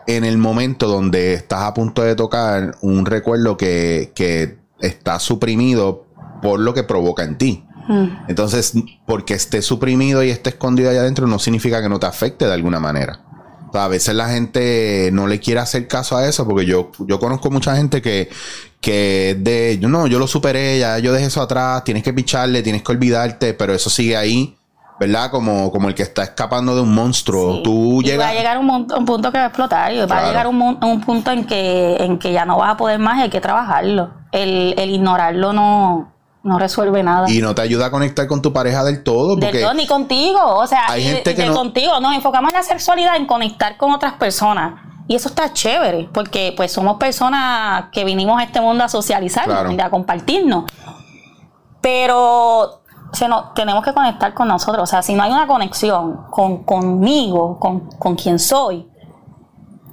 en 0.05 0.25
el 0.25 0.37
momento 0.37 0.87
donde 0.87 1.33
estás 1.33 1.61
a 1.63 1.73
punto 1.73 2.01
de 2.01 2.15
tocar 2.15 2.75
un 2.81 3.05
recuerdo 3.05 3.55
que, 3.55 4.11
que 4.15 4.57
está 4.81 5.19
suprimido 5.19 6.05
por 6.41 6.59
lo 6.59 6.73
que 6.73 6.83
provoca 6.83 7.23
en 7.23 7.37
ti. 7.37 7.65
Mm. 7.87 8.07
Entonces, 8.27 8.73
porque 9.05 9.33
esté 9.33 9.61
suprimido 9.61 10.23
y 10.23 10.29
esté 10.29 10.49
escondido 10.49 10.89
allá 10.89 10.99
adentro 11.01 11.25
no 11.25 11.39
significa 11.39 11.81
que 11.81 11.87
no 11.87 11.99
te 11.99 12.05
afecte 12.05 12.45
de 12.45 12.53
alguna 12.53 12.81
manera. 12.81 13.21
O 13.69 13.71
sea, 13.71 13.85
a 13.85 13.87
veces 13.87 14.13
la 14.13 14.27
gente 14.29 15.09
no 15.13 15.25
le 15.27 15.39
quiere 15.39 15.61
hacer 15.61 15.87
caso 15.87 16.17
a 16.17 16.27
eso 16.27 16.45
porque 16.45 16.65
yo, 16.65 16.91
yo 17.07 17.17
conozco 17.19 17.49
mucha 17.49 17.75
gente 17.77 18.01
que, 18.01 18.29
que 18.83 19.31
es 19.31 19.43
de, 19.43 19.79
yo 19.79 19.87
no, 19.87 20.07
yo 20.07 20.19
lo 20.19 20.27
superé, 20.27 20.77
ya 20.77 20.99
yo 20.99 21.13
dejé 21.13 21.27
eso 21.27 21.41
atrás, 21.41 21.85
tienes 21.85 22.03
que 22.03 22.11
picharle, 22.11 22.61
tienes 22.61 22.83
que 22.83 22.91
olvidarte, 22.91 23.53
pero 23.53 23.73
eso 23.73 23.89
sigue 23.89 24.17
ahí, 24.17 24.57
¿verdad? 24.99 25.31
Como, 25.31 25.71
como 25.71 25.87
el 25.87 25.95
que 25.95 26.03
está 26.03 26.23
escapando 26.23 26.75
de 26.75 26.81
un 26.81 26.93
monstruo. 26.93 27.55
Sí. 27.55 27.61
Tú 27.63 28.01
Y 28.01 28.03
va 28.03 28.11
llegas... 28.11 28.27
a 28.31 28.33
llegar 28.33 28.57
un, 28.57 28.85
punto 29.05 29.31
que 29.31 29.37
va 29.37 29.45
a 29.45 29.47
explotar 29.47 29.93
y 29.93 30.05
va 30.05 30.17
a 30.17 30.27
llegar 30.27 30.47
un, 30.47 30.61
un 30.61 31.01
punto 31.01 31.31
en 31.31 31.45
que, 31.45 31.95
en 32.01 32.19
que 32.19 32.33
ya 32.33 32.45
no 32.45 32.57
vas 32.57 32.71
a 32.73 32.77
poder 32.77 32.99
más 32.99 33.19
y 33.19 33.21
hay 33.21 33.29
que 33.29 33.39
trabajarlo. 33.39 34.11
El, 34.33 34.75
el 34.77 34.89
ignorarlo 34.89 35.53
no, 35.53 36.11
no 36.43 36.59
resuelve 36.59 37.01
nada. 37.03 37.31
Y 37.31 37.39
no 37.41 37.55
te 37.55 37.61
ayuda 37.61 37.85
a 37.85 37.91
conectar 37.91 38.27
con 38.27 38.41
tu 38.41 38.51
pareja 38.51 38.83
del 38.83 39.01
todo. 39.01 39.37
Del 39.37 39.45
Porque 39.45 39.61
todo, 39.61 39.73
ni 39.73 39.87
contigo. 39.87 40.39
O 40.43 40.67
sea, 40.67 40.87
Hay 40.89 41.03
gente 41.03 41.29
de, 41.29 41.35
que 41.37 41.43
de 41.43 41.47
no- 41.47 41.55
contigo. 41.55 42.01
Nos 42.01 42.13
enfocamos 42.13 42.51
en 42.51 42.57
la 42.57 42.63
sexualidad, 42.63 43.15
en 43.15 43.27
conectar 43.27 43.77
con 43.77 43.93
otras 43.93 44.13
personas. 44.13 44.73
Y 45.07 45.15
eso 45.15 45.27
está 45.29 45.51
chévere, 45.51 46.09
porque 46.13 46.53
pues 46.55 46.71
somos 46.71 46.97
personas 46.97 47.85
que 47.91 48.05
vinimos 48.05 48.39
a 48.39 48.43
este 48.43 48.61
mundo 48.61 48.83
a 48.85 48.89
socializar, 48.89 49.45
Claro. 49.45 49.69
a 49.77 49.89
compartirnos. 49.89 50.65
Pero 51.81 52.81
se 53.11 53.27
nos- 53.27 53.53
tenemos 53.53 53.83
que 53.83 53.93
conectar 53.93 54.33
con 54.33 54.47
nosotros. 54.47 54.83
O 54.83 54.87
sea, 54.87 55.01
si 55.01 55.13
no 55.13 55.23
hay 55.23 55.31
una 55.31 55.47
conexión 55.47 56.21
con, 56.31 56.63
conmigo, 56.63 57.59
con, 57.59 57.89
con 57.99 58.15
quien 58.15 58.39
soy, 58.39 58.87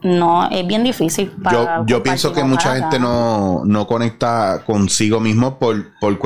no, 0.03 0.49
es 0.49 0.67
bien 0.67 0.83
difícil. 0.85 1.31
yo, 1.37 1.43
para 1.43 1.83
yo 1.87 2.03
pienso 2.03 2.33
que 2.33 2.43
mucha 2.45 2.75
gente 2.77 2.99
no, 2.99 3.63
no 3.65 3.87
conecta 3.87 4.63
consigo 4.65 5.21
mismo 5.21 5.59
por, 5.59 5.99
por, 6.01 6.19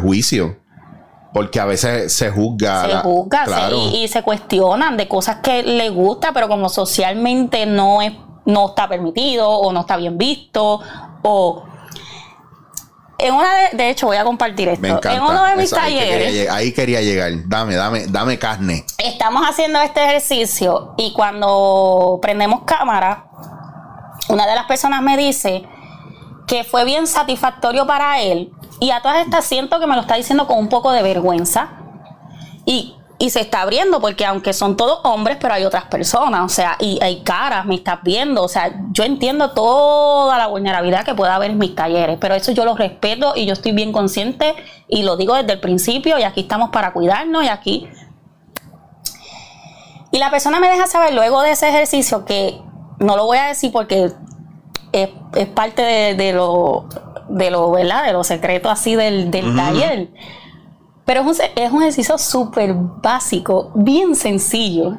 juicio. 0.00 0.56
Porque 1.32 1.58
a 1.60 1.64
veces 1.64 2.12
se 2.12 2.30
juzga. 2.30 2.82
se 2.82 2.88
la- 2.88 3.00
juzga 3.00 3.44
se- 3.46 3.50
claro. 3.50 3.76
y, 3.76 4.02
y 4.04 4.08
se 4.08 4.22
cuestionan 4.22 4.98
de 4.98 5.08
cosas 5.08 5.36
que 5.36 5.62
les 5.62 5.90
gusta, 5.90 6.32
pero 6.34 6.46
como 6.48 6.68
socialmente 6.68 7.64
no 7.64 8.02
es 8.02 8.12
no 8.44 8.68
está 8.68 8.88
permitido 8.88 9.48
o 9.48 9.72
no 9.72 9.80
está 9.80 9.96
bien 9.96 10.18
visto 10.18 10.80
o 11.22 11.64
en 13.22 13.34
una 13.34 13.54
de, 13.54 13.76
de 13.76 13.90
hecho 13.90 14.06
voy 14.06 14.16
a 14.16 14.24
compartir 14.24 14.68
esto. 14.68 14.82
Me 14.82 14.88
encanta. 14.88 15.14
En 15.14 15.22
uno 15.22 15.44
de 15.44 15.56
mis 15.56 15.66
Eso, 15.66 15.80
ahí, 15.80 15.94
que 15.94 16.00
quería 16.00 16.18
talleres 16.26 16.50
ahí 16.50 16.72
quería 16.72 17.00
llegar. 17.02 17.32
Dame, 17.46 17.76
dame, 17.76 18.06
dame 18.08 18.38
carne. 18.38 18.84
estamos 18.98 19.48
haciendo 19.48 19.80
este 19.80 20.04
ejercicio 20.04 20.94
y 20.96 21.12
cuando 21.12 22.18
prendemos 22.20 22.62
cámara, 22.64 23.26
una 24.28 24.46
de 24.46 24.54
las 24.56 24.64
personas 24.64 25.02
me 25.02 25.16
dice 25.16 25.62
que 26.48 26.64
fue 26.64 26.84
bien 26.84 27.06
satisfactorio 27.06 27.86
para 27.86 28.20
él 28.20 28.52
y 28.80 28.90
a 28.90 29.00
todas 29.00 29.24
estas 29.24 29.44
siento 29.44 29.78
que 29.78 29.86
me 29.86 29.94
lo 29.94 30.00
está 30.00 30.16
diciendo 30.16 30.48
con 30.48 30.58
un 30.58 30.68
poco 30.68 30.90
de 30.90 31.02
vergüenza 31.02 31.68
y, 32.64 32.96
y 33.22 33.30
se 33.30 33.38
está 33.38 33.62
abriendo 33.62 34.00
porque 34.00 34.26
aunque 34.26 34.52
son 34.52 34.76
todos 34.76 34.98
hombres, 35.04 35.36
pero 35.40 35.54
hay 35.54 35.64
otras 35.64 35.84
personas, 35.84 36.40
o 36.40 36.48
sea, 36.48 36.74
y 36.80 36.98
hay 37.00 37.20
caras, 37.20 37.64
me 37.66 37.76
estás 37.76 38.00
viendo, 38.02 38.42
o 38.42 38.48
sea, 38.48 38.74
yo 38.90 39.04
entiendo 39.04 39.52
toda 39.52 40.36
la 40.36 40.48
vulnerabilidad 40.48 41.04
que 41.04 41.14
pueda 41.14 41.36
haber 41.36 41.52
en 41.52 41.58
mis 41.58 41.72
talleres, 41.76 42.18
pero 42.20 42.34
eso 42.34 42.50
yo 42.50 42.64
lo 42.64 42.74
respeto 42.74 43.34
y 43.36 43.46
yo 43.46 43.52
estoy 43.52 43.70
bien 43.70 43.92
consciente 43.92 44.56
y 44.88 45.04
lo 45.04 45.16
digo 45.16 45.36
desde 45.36 45.52
el 45.52 45.60
principio 45.60 46.18
y 46.18 46.24
aquí 46.24 46.40
estamos 46.40 46.70
para 46.70 46.92
cuidarnos 46.92 47.44
y 47.44 47.48
aquí 47.48 47.88
y 50.10 50.18
la 50.18 50.28
persona 50.32 50.58
me 50.58 50.68
deja 50.68 50.88
saber 50.88 51.14
luego 51.14 51.42
de 51.42 51.52
ese 51.52 51.68
ejercicio 51.68 52.24
que 52.24 52.60
no 52.98 53.16
lo 53.16 53.24
voy 53.24 53.38
a 53.38 53.44
decir 53.44 53.70
porque 53.70 54.10
es, 54.90 55.08
es 55.36 55.46
parte 55.46 55.82
de, 55.82 56.14
de 56.16 56.32
lo, 56.32 56.88
de 57.28 57.52
lo, 57.52 57.70
¿verdad? 57.70 58.04
De 58.04 58.12
lo 58.14 58.24
secreto 58.24 58.68
así 58.68 58.96
del, 58.96 59.30
del 59.30 59.54
taller. 59.54 60.08
Pero 61.04 61.20
es 61.20 61.26
un, 61.26 61.46
es 61.56 61.72
un 61.72 61.82
ejercicio 61.82 62.18
súper 62.18 62.74
básico, 62.74 63.72
bien 63.74 64.14
sencillo. 64.14 64.98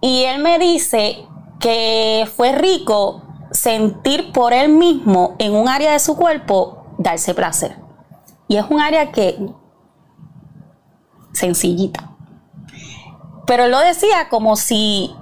Y 0.00 0.24
él 0.24 0.42
me 0.42 0.58
dice 0.58 1.26
que 1.58 2.28
fue 2.36 2.52
rico 2.52 3.22
sentir 3.50 4.32
por 4.32 4.52
él 4.52 4.70
mismo 4.70 5.36
en 5.38 5.54
un 5.54 5.68
área 5.68 5.92
de 5.92 5.98
su 5.98 6.16
cuerpo 6.16 6.86
darse 6.98 7.34
placer. 7.34 7.76
Y 8.48 8.56
es 8.56 8.64
un 8.68 8.80
área 8.80 9.12
que 9.12 9.38
sencillita. 11.32 12.10
Pero 13.46 13.64
él 13.64 13.70
lo 13.70 13.80
decía 13.80 14.28
como 14.28 14.56
si 14.56 15.14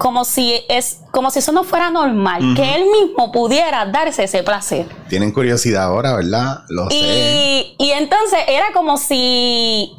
como 0.00 0.24
si 0.24 0.64
es 0.70 1.02
como 1.10 1.30
si 1.30 1.40
eso 1.40 1.52
no 1.52 1.62
fuera 1.62 1.90
normal, 1.90 2.54
que 2.56 2.74
él 2.74 2.84
mismo 2.90 3.30
pudiera 3.30 3.84
darse 3.84 4.24
ese 4.24 4.42
placer. 4.42 4.88
Tienen 5.10 5.30
curiosidad 5.30 5.84
ahora, 5.84 6.16
¿verdad? 6.16 6.62
Lo 6.70 6.88
sé. 6.88 6.96
Y, 6.96 7.74
y 7.78 7.90
entonces 7.90 8.38
era 8.48 8.72
como 8.72 8.96
si, 8.96 9.94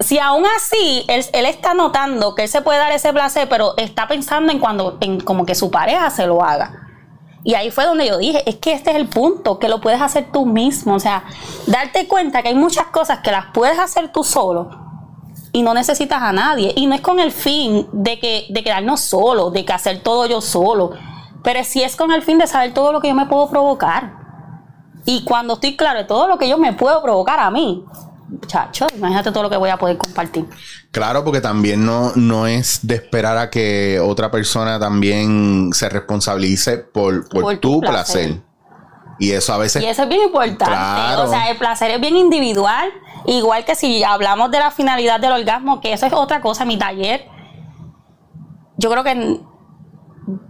si 0.00 0.18
aún 0.18 0.46
así 0.56 1.04
él, 1.08 1.26
él 1.34 1.44
está 1.44 1.74
notando 1.74 2.34
que 2.34 2.44
él 2.44 2.48
se 2.48 2.62
puede 2.62 2.78
dar 2.78 2.90
ese 2.90 3.12
placer, 3.12 3.50
pero 3.50 3.74
está 3.76 4.08
pensando 4.08 4.50
en 4.50 4.58
cuando, 4.58 4.96
en 5.02 5.20
como 5.20 5.44
que 5.44 5.54
su 5.54 5.70
pareja 5.70 6.08
se 6.08 6.26
lo 6.26 6.42
haga. 6.42 6.88
Y 7.44 7.52
ahí 7.52 7.70
fue 7.70 7.84
donde 7.84 8.06
yo 8.06 8.16
dije, 8.16 8.42
es 8.48 8.56
que 8.56 8.72
este 8.72 8.92
es 8.92 8.96
el 8.96 9.08
punto, 9.08 9.58
que 9.58 9.68
lo 9.68 9.82
puedes 9.82 10.00
hacer 10.00 10.28
tú 10.32 10.46
mismo. 10.46 10.94
O 10.94 11.00
sea, 11.00 11.24
darte 11.66 12.08
cuenta 12.08 12.40
que 12.40 12.48
hay 12.48 12.54
muchas 12.54 12.86
cosas 12.86 13.18
que 13.18 13.30
las 13.30 13.46
puedes 13.52 13.78
hacer 13.78 14.10
tú 14.10 14.24
solo 14.24 14.81
y 15.52 15.62
no 15.62 15.74
necesitas 15.74 16.22
a 16.22 16.32
nadie. 16.32 16.72
Y 16.76 16.86
no 16.86 16.94
es 16.94 17.00
con 17.00 17.20
el 17.20 17.30
fin 17.30 17.86
de, 17.92 18.18
que, 18.18 18.46
de 18.48 18.64
quedarnos 18.64 19.00
solos, 19.00 19.52
de 19.52 19.64
que 19.64 19.72
hacer 19.72 20.02
todo 20.02 20.26
yo 20.26 20.40
solo. 20.40 20.92
Pero 21.42 21.62
sí 21.64 21.82
es 21.82 21.96
con 21.96 22.10
el 22.12 22.22
fin 22.22 22.38
de 22.38 22.46
saber 22.46 22.72
todo 22.72 22.92
lo 22.92 23.00
que 23.00 23.08
yo 23.08 23.14
me 23.14 23.26
puedo 23.26 23.50
provocar. 23.50 24.14
Y 25.04 25.24
cuando 25.24 25.54
estoy 25.54 25.76
claro 25.76 25.98
de 25.98 26.04
todo 26.04 26.28
lo 26.28 26.38
que 26.38 26.48
yo 26.48 26.58
me 26.58 26.72
puedo 26.72 27.02
provocar 27.02 27.40
a 27.40 27.50
mí, 27.50 27.84
chacho, 28.46 28.86
imagínate 28.96 29.30
todo 29.32 29.42
lo 29.42 29.50
que 29.50 29.56
voy 29.56 29.70
a 29.70 29.76
poder 29.76 29.98
compartir. 29.98 30.46
Claro, 30.90 31.24
porque 31.24 31.40
también 31.40 31.84
no, 31.84 32.12
no 32.14 32.46
es 32.46 32.86
de 32.86 32.94
esperar 32.94 33.36
a 33.36 33.50
que 33.50 34.00
otra 34.00 34.30
persona 34.30 34.78
también 34.78 35.70
se 35.72 35.88
responsabilice 35.88 36.78
por, 36.78 37.28
por, 37.28 37.42
Por 37.42 37.58
tu 37.58 37.74
tu 37.74 37.80
placer. 37.80 38.28
placer. 38.28 38.42
Y 39.18 39.32
eso 39.32 39.52
a 39.52 39.58
veces 39.58 39.82
Y 39.82 39.86
eso 39.86 40.02
es 40.02 40.08
bien 40.08 40.22
importante. 40.22 40.64
Claro. 40.64 41.24
O 41.24 41.28
sea, 41.28 41.50
el 41.50 41.56
placer 41.56 41.90
es 41.90 42.00
bien 42.00 42.16
individual. 42.16 42.90
Igual 43.26 43.64
que 43.64 43.74
si 43.74 44.02
hablamos 44.04 44.50
de 44.50 44.58
la 44.58 44.70
finalidad 44.70 45.20
del 45.20 45.32
orgasmo, 45.32 45.80
que 45.80 45.92
eso 45.92 46.06
es 46.06 46.12
otra 46.12 46.40
cosa. 46.40 46.64
Mi 46.64 46.76
taller, 46.76 47.26
yo 48.76 48.90
creo 48.90 49.04
que 49.04 49.40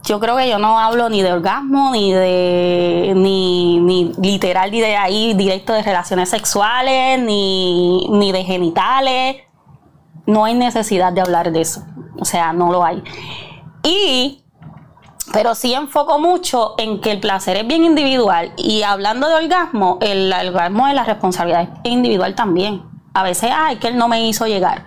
yo 0.05 0.21
creo 0.21 0.37
que 0.37 0.49
yo 0.49 0.59
no 0.59 0.79
hablo 0.79 1.09
ni 1.09 1.23
de 1.23 1.33
orgasmo, 1.33 1.93
ni 1.93 2.13
de 2.13 3.13
ni, 3.17 3.79
ni 3.81 4.13
literal, 4.21 4.71
ni 4.71 4.81
de 4.81 4.97
ahí 4.97 5.35
directo 5.35 5.73
de 5.73 5.83
relaciones 5.83 6.29
sexuales, 6.29 7.21
ni, 7.21 8.07
ni 8.09 8.33
de 8.33 8.45
genitales. 8.45 9.37
No 10.27 10.45
hay 10.45 10.55
necesidad 10.55 11.13
de 11.13 11.21
hablar 11.21 11.53
de 11.53 11.61
eso. 11.61 11.85
O 12.19 12.25
sea, 12.25 12.53
no 12.53 12.71
lo 12.71 12.85
hay. 12.85 13.03
Y 13.83 14.42
pero 15.33 15.55
sí 15.55 15.75
enfoco 15.75 16.19
mucho 16.19 16.75
en 16.79 17.01
que 17.01 17.11
el 17.13 17.21
placer 17.21 17.57
es 17.57 17.67
bien 17.67 17.85
individual 17.85 18.53
y 18.57 18.83
hablando 18.83 19.29
de 19.29 19.35
orgasmo, 19.35 19.99
el, 20.01 20.33
el 20.33 20.49
orgasmo 20.49 20.89
es 20.89 20.95
la 20.95 21.05
responsabilidad 21.05 21.69
individual 21.85 22.35
también. 22.35 22.83
A 23.15 23.23
veces, 23.23 23.51
ay, 23.55 23.77
que 23.77 23.89
él 23.89 23.97
no 23.97 24.09
me 24.09 24.27
hizo 24.27 24.47
llegar 24.47 24.85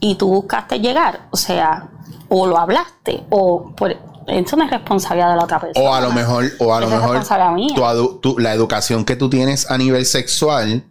y 0.00 0.16
tú 0.16 0.28
buscaste 0.28 0.80
llegar, 0.80 1.28
o 1.30 1.36
sea, 1.36 1.88
o 2.28 2.46
lo 2.46 2.58
hablaste 2.58 3.24
o 3.30 3.72
por, 3.76 3.96
eso 4.26 4.56
no 4.56 4.64
es 4.64 4.70
responsabilidad 4.70 5.30
de 5.30 5.36
la 5.36 5.44
otra 5.44 5.60
persona. 5.60 5.88
O 5.88 5.94
a 5.94 6.00
lo 6.00 6.12
mejor, 6.12 6.44
o 6.58 6.74
a 6.74 6.80
lo 6.80 6.88
mejor 6.88 7.20
tu 7.74 8.18
tu- 8.20 8.38
la 8.38 8.52
educación 8.52 9.04
que 9.04 9.16
tú 9.16 9.30
tienes 9.30 9.70
a 9.70 9.78
nivel 9.78 10.04
sexual 10.06 10.84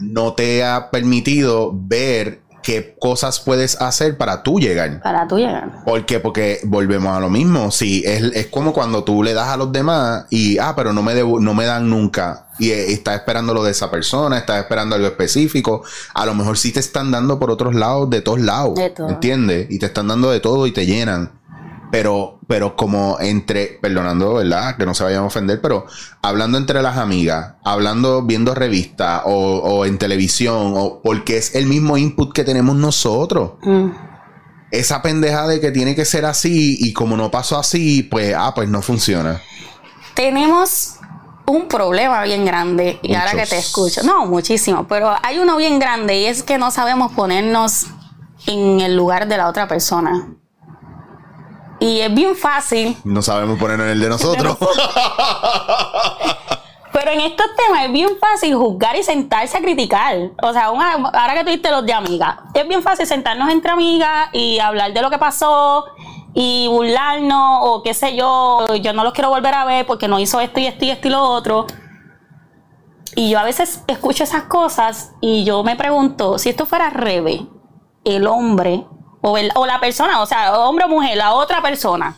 no 0.00 0.34
te 0.34 0.64
ha 0.64 0.90
permitido 0.90 1.70
ver 1.74 2.42
qué 2.68 2.94
cosas 3.00 3.40
puedes 3.40 3.80
hacer 3.80 4.18
para 4.18 4.42
tú 4.42 4.58
llegar. 4.60 5.00
para 5.00 5.26
tú 5.26 5.38
llegar. 5.38 5.82
¿Por 5.86 6.04
qué? 6.04 6.20
Porque 6.20 6.60
volvemos 6.64 7.16
a 7.16 7.20
lo 7.20 7.30
mismo. 7.30 7.70
Sí, 7.70 8.02
es, 8.04 8.22
es 8.34 8.48
como 8.48 8.74
cuando 8.74 9.04
tú 9.04 9.22
le 9.22 9.32
das 9.32 9.48
a 9.48 9.56
los 9.56 9.72
demás 9.72 10.26
y, 10.28 10.58
ah, 10.58 10.74
pero 10.76 10.92
no 10.92 11.02
me, 11.02 11.14
devu- 11.14 11.40
no 11.40 11.54
me 11.54 11.64
dan 11.64 11.88
nunca. 11.88 12.44
Y 12.58 12.70
eh, 12.72 12.92
estás 12.92 13.14
esperando 13.14 13.54
lo 13.54 13.64
de 13.64 13.70
esa 13.70 13.90
persona, 13.90 14.36
estás 14.36 14.58
esperando 14.58 14.96
algo 14.96 15.06
específico. 15.06 15.82
A 16.12 16.26
lo 16.26 16.34
mejor 16.34 16.58
sí 16.58 16.70
te 16.70 16.80
están 16.80 17.10
dando 17.10 17.38
por 17.38 17.50
otros 17.50 17.74
lados, 17.74 18.10
de 18.10 18.20
todos 18.20 18.40
lados. 18.40 18.74
De 18.74 18.90
todo. 18.90 19.08
¿Entiendes? 19.08 19.66
Y 19.70 19.78
te 19.78 19.86
están 19.86 20.08
dando 20.08 20.30
de 20.30 20.40
todo 20.40 20.66
y 20.66 20.72
te 20.72 20.84
llenan. 20.84 21.37
Pero, 21.90 22.38
pero 22.46 22.76
como 22.76 23.18
entre, 23.20 23.78
perdonando, 23.80 24.34
¿verdad? 24.34 24.76
Que 24.76 24.84
no 24.84 24.94
se 24.94 25.04
vayan 25.04 25.22
a 25.22 25.26
ofender, 25.26 25.60
pero 25.62 25.86
hablando 26.22 26.58
entre 26.58 26.82
las 26.82 26.98
amigas, 26.98 27.54
hablando, 27.64 28.22
viendo 28.22 28.54
revistas 28.54 29.22
o, 29.24 29.30
o 29.58 29.84
en 29.86 29.96
televisión, 29.96 30.74
o 30.76 31.00
porque 31.02 31.38
es 31.38 31.54
el 31.54 31.66
mismo 31.66 31.96
input 31.96 32.32
que 32.34 32.44
tenemos 32.44 32.76
nosotros 32.76 33.52
Mm. 33.62 33.90
esa 34.70 35.00
pendeja 35.00 35.46
de 35.46 35.60
que 35.60 35.70
tiene 35.70 35.94
que 35.94 36.04
ser 36.04 36.26
así 36.26 36.76
y 36.78 36.92
como 36.92 37.16
no 37.16 37.30
pasó 37.30 37.58
así, 37.58 38.02
pues, 38.02 38.34
ah, 38.36 38.52
pues 38.54 38.68
no 38.68 38.82
funciona. 38.82 39.40
Tenemos 40.14 40.96
un 41.46 41.68
problema 41.68 42.22
bien 42.24 42.44
grande 42.44 42.98
y 43.02 43.14
ahora 43.14 43.32
que 43.32 43.46
te 43.46 43.56
escucho, 43.58 44.02
no, 44.02 44.26
muchísimo, 44.26 44.86
pero 44.86 45.14
hay 45.22 45.38
uno 45.38 45.56
bien 45.56 45.78
grande 45.78 46.18
y 46.20 46.26
es 46.26 46.42
que 46.42 46.58
no 46.58 46.70
sabemos 46.70 47.12
ponernos 47.12 47.86
en 48.46 48.80
el 48.80 48.94
lugar 48.94 49.26
de 49.28 49.38
la 49.38 49.48
otra 49.48 49.66
persona. 49.66 50.34
Y 51.80 52.00
es 52.00 52.12
bien 52.14 52.34
fácil, 52.36 52.96
No 53.04 53.22
sabemos 53.22 53.58
ponernos 53.58 53.86
en 53.86 53.92
el 53.92 54.00
de 54.00 54.08
nosotros. 54.08 54.56
pero 56.92 57.10
en 57.12 57.20
estos 57.20 57.46
temas 57.54 57.84
es 57.84 57.92
bien 57.92 58.08
fácil 58.20 58.56
juzgar 58.56 58.96
y 58.96 59.02
sentarse 59.04 59.56
a 59.56 59.60
criticar. 59.60 60.16
O 60.42 60.52
sea, 60.52 60.70
una- 60.70 60.94
ahora 60.94 61.34
que 61.34 61.44
tuviste 61.44 61.70
los 61.70 61.86
de 61.86 61.92
amigas, 61.92 62.36
es 62.54 62.66
bien 62.66 62.82
fácil 62.82 63.06
sentarnos 63.06 63.48
entre 63.50 63.70
amigas 63.70 64.28
y 64.32 64.58
hablar 64.58 64.92
de 64.92 65.00
lo 65.02 65.08
que 65.10 65.18
pasó 65.18 65.84
y 66.34 66.66
burlarnos 66.68 67.60
o 67.62 67.82
qué 67.82 67.94
sé 67.94 68.16
yo, 68.16 68.66
yo 68.76 68.92
no 68.92 69.04
los 69.04 69.12
quiero 69.12 69.28
volver 69.30 69.54
a 69.54 69.64
ver 69.64 69.86
porque 69.86 70.08
no 70.08 70.18
hizo 70.18 70.40
esto 70.40 70.58
y 70.60 70.66
esto 70.66 70.84
y 70.84 70.90
esto 70.90 71.06
y 71.08 71.10
lo 71.12 71.22
otro. 71.22 71.66
Y 73.14 73.30
yo 73.30 73.38
a 73.38 73.44
veces 73.44 73.82
escucho 73.86 74.24
esas 74.24 74.44
cosas 74.44 75.12
y 75.20 75.44
yo 75.44 75.62
me 75.62 75.76
pregunto, 75.76 76.38
si 76.38 76.48
esto 76.50 76.66
fuera 76.66 76.90
Rebe, 76.90 77.46
el 78.04 78.26
hombre, 78.26 78.84
o, 79.20 79.36
el- 79.38 79.50
o 79.54 79.66
la 79.66 79.80
persona, 79.80 80.20
o 80.20 80.26
sea, 80.26 80.58
hombre 80.58 80.84
o 80.84 80.88
mujer, 80.88 81.16
la 81.16 81.32
otra 81.34 81.60
persona, 81.62 82.16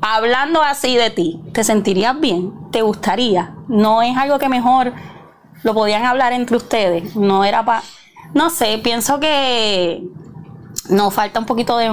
hablando 0.00 0.62
así 0.62 0.96
de 0.96 1.10
ti, 1.10 1.40
¿te 1.52 1.64
sentirías 1.64 2.18
bien? 2.18 2.52
¿Te 2.70 2.82
gustaría? 2.82 3.54
No 3.68 4.02
es 4.02 4.16
algo 4.16 4.38
que 4.38 4.48
mejor 4.48 4.92
lo 5.62 5.74
podían 5.74 6.06
hablar 6.06 6.32
entre 6.32 6.56
ustedes. 6.56 7.16
No 7.16 7.44
era 7.44 7.64
para... 7.64 7.82
No 8.32 8.48
sé, 8.48 8.78
pienso 8.82 9.18
que 9.20 10.02
nos 10.88 11.12
falta 11.12 11.40
un 11.40 11.46
poquito 11.46 11.76
de, 11.76 11.88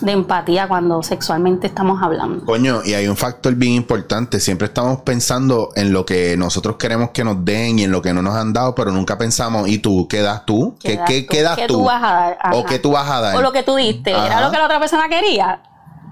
de 0.00 0.12
empatía 0.12 0.68
cuando 0.68 1.02
sexualmente 1.02 1.66
estamos 1.66 2.02
hablando. 2.02 2.44
Coño, 2.44 2.82
y 2.84 2.94
hay 2.94 3.06
un 3.08 3.16
factor 3.16 3.54
bien 3.54 3.72
importante. 3.72 4.40
Siempre 4.40 4.66
estamos 4.66 5.00
pensando 5.02 5.70
en 5.76 5.92
lo 5.92 6.06
que 6.06 6.36
nosotros 6.36 6.76
queremos 6.76 7.10
que 7.10 7.24
nos 7.24 7.44
den 7.44 7.78
y 7.78 7.84
en 7.84 7.90
lo 7.90 8.02
que 8.02 8.12
no 8.12 8.22
nos 8.22 8.34
han 8.34 8.52
dado, 8.52 8.74
pero 8.74 8.90
nunca 8.90 9.18
pensamos, 9.18 9.68
¿y 9.68 9.78
tú? 9.78 10.08
¿Qué 10.08 10.22
das 10.22 10.46
tú? 10.46 10.76
¿Qué, 10.80 10.96
das 10.96 11.08
qué, 11.08 11.22
tú? 11.22 11.28
qué 11.30 11.42
das 11.42 11.56
¿Qué 11.56 11.66
tú? 11.66 11.74
tú 11.74 11.84
vas 11.84 12.02
a 12.02 12.14
dar? 12.14 12.38
¿O 12.52 12.64
qué 12.64 12.78
tú 12.78 12.92
vas 12.92 13.08
a 13.08 13.20
dar? 13.20 13.36
O 13.36 13.42
lo 13.42 13.52
que 13.52 13.62
tú 13.62 13.76
diste, 13.76 14.14
Ajá. 14.14 14.26
¿era 14.26 14.40
lo 14.40 14.50
que 14.50 14.58
la 14.58 14.64
otra 14.64 14.80
persona 14.80 15.08
quería? 15.08 15.62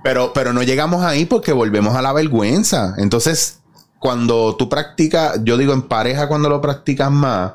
Pero, 0.03 0.33
pero 0.33 0.53
no 0.53 0.63
llegamos 0.63 1.03
ahí 1.03 1.27
porque 1.27 1.53
volvemos 1.53 1.95
a 1.95 2.03
la 2.03 2.13
vergüenza. 2.13 2.95
Entonces, 2.99 3.61
cuando 4.01 4.57
tú 4.57 4.69
practicas, 4.69 5.41
yo 5.45 5.59
digo 5.59 5.75
en 5.75 5.83
pareja 5.83 6.27
cuando 6.27 6.49
lo 6.49 6.61
practicas 6.63 7.11
más, 7.11 7.53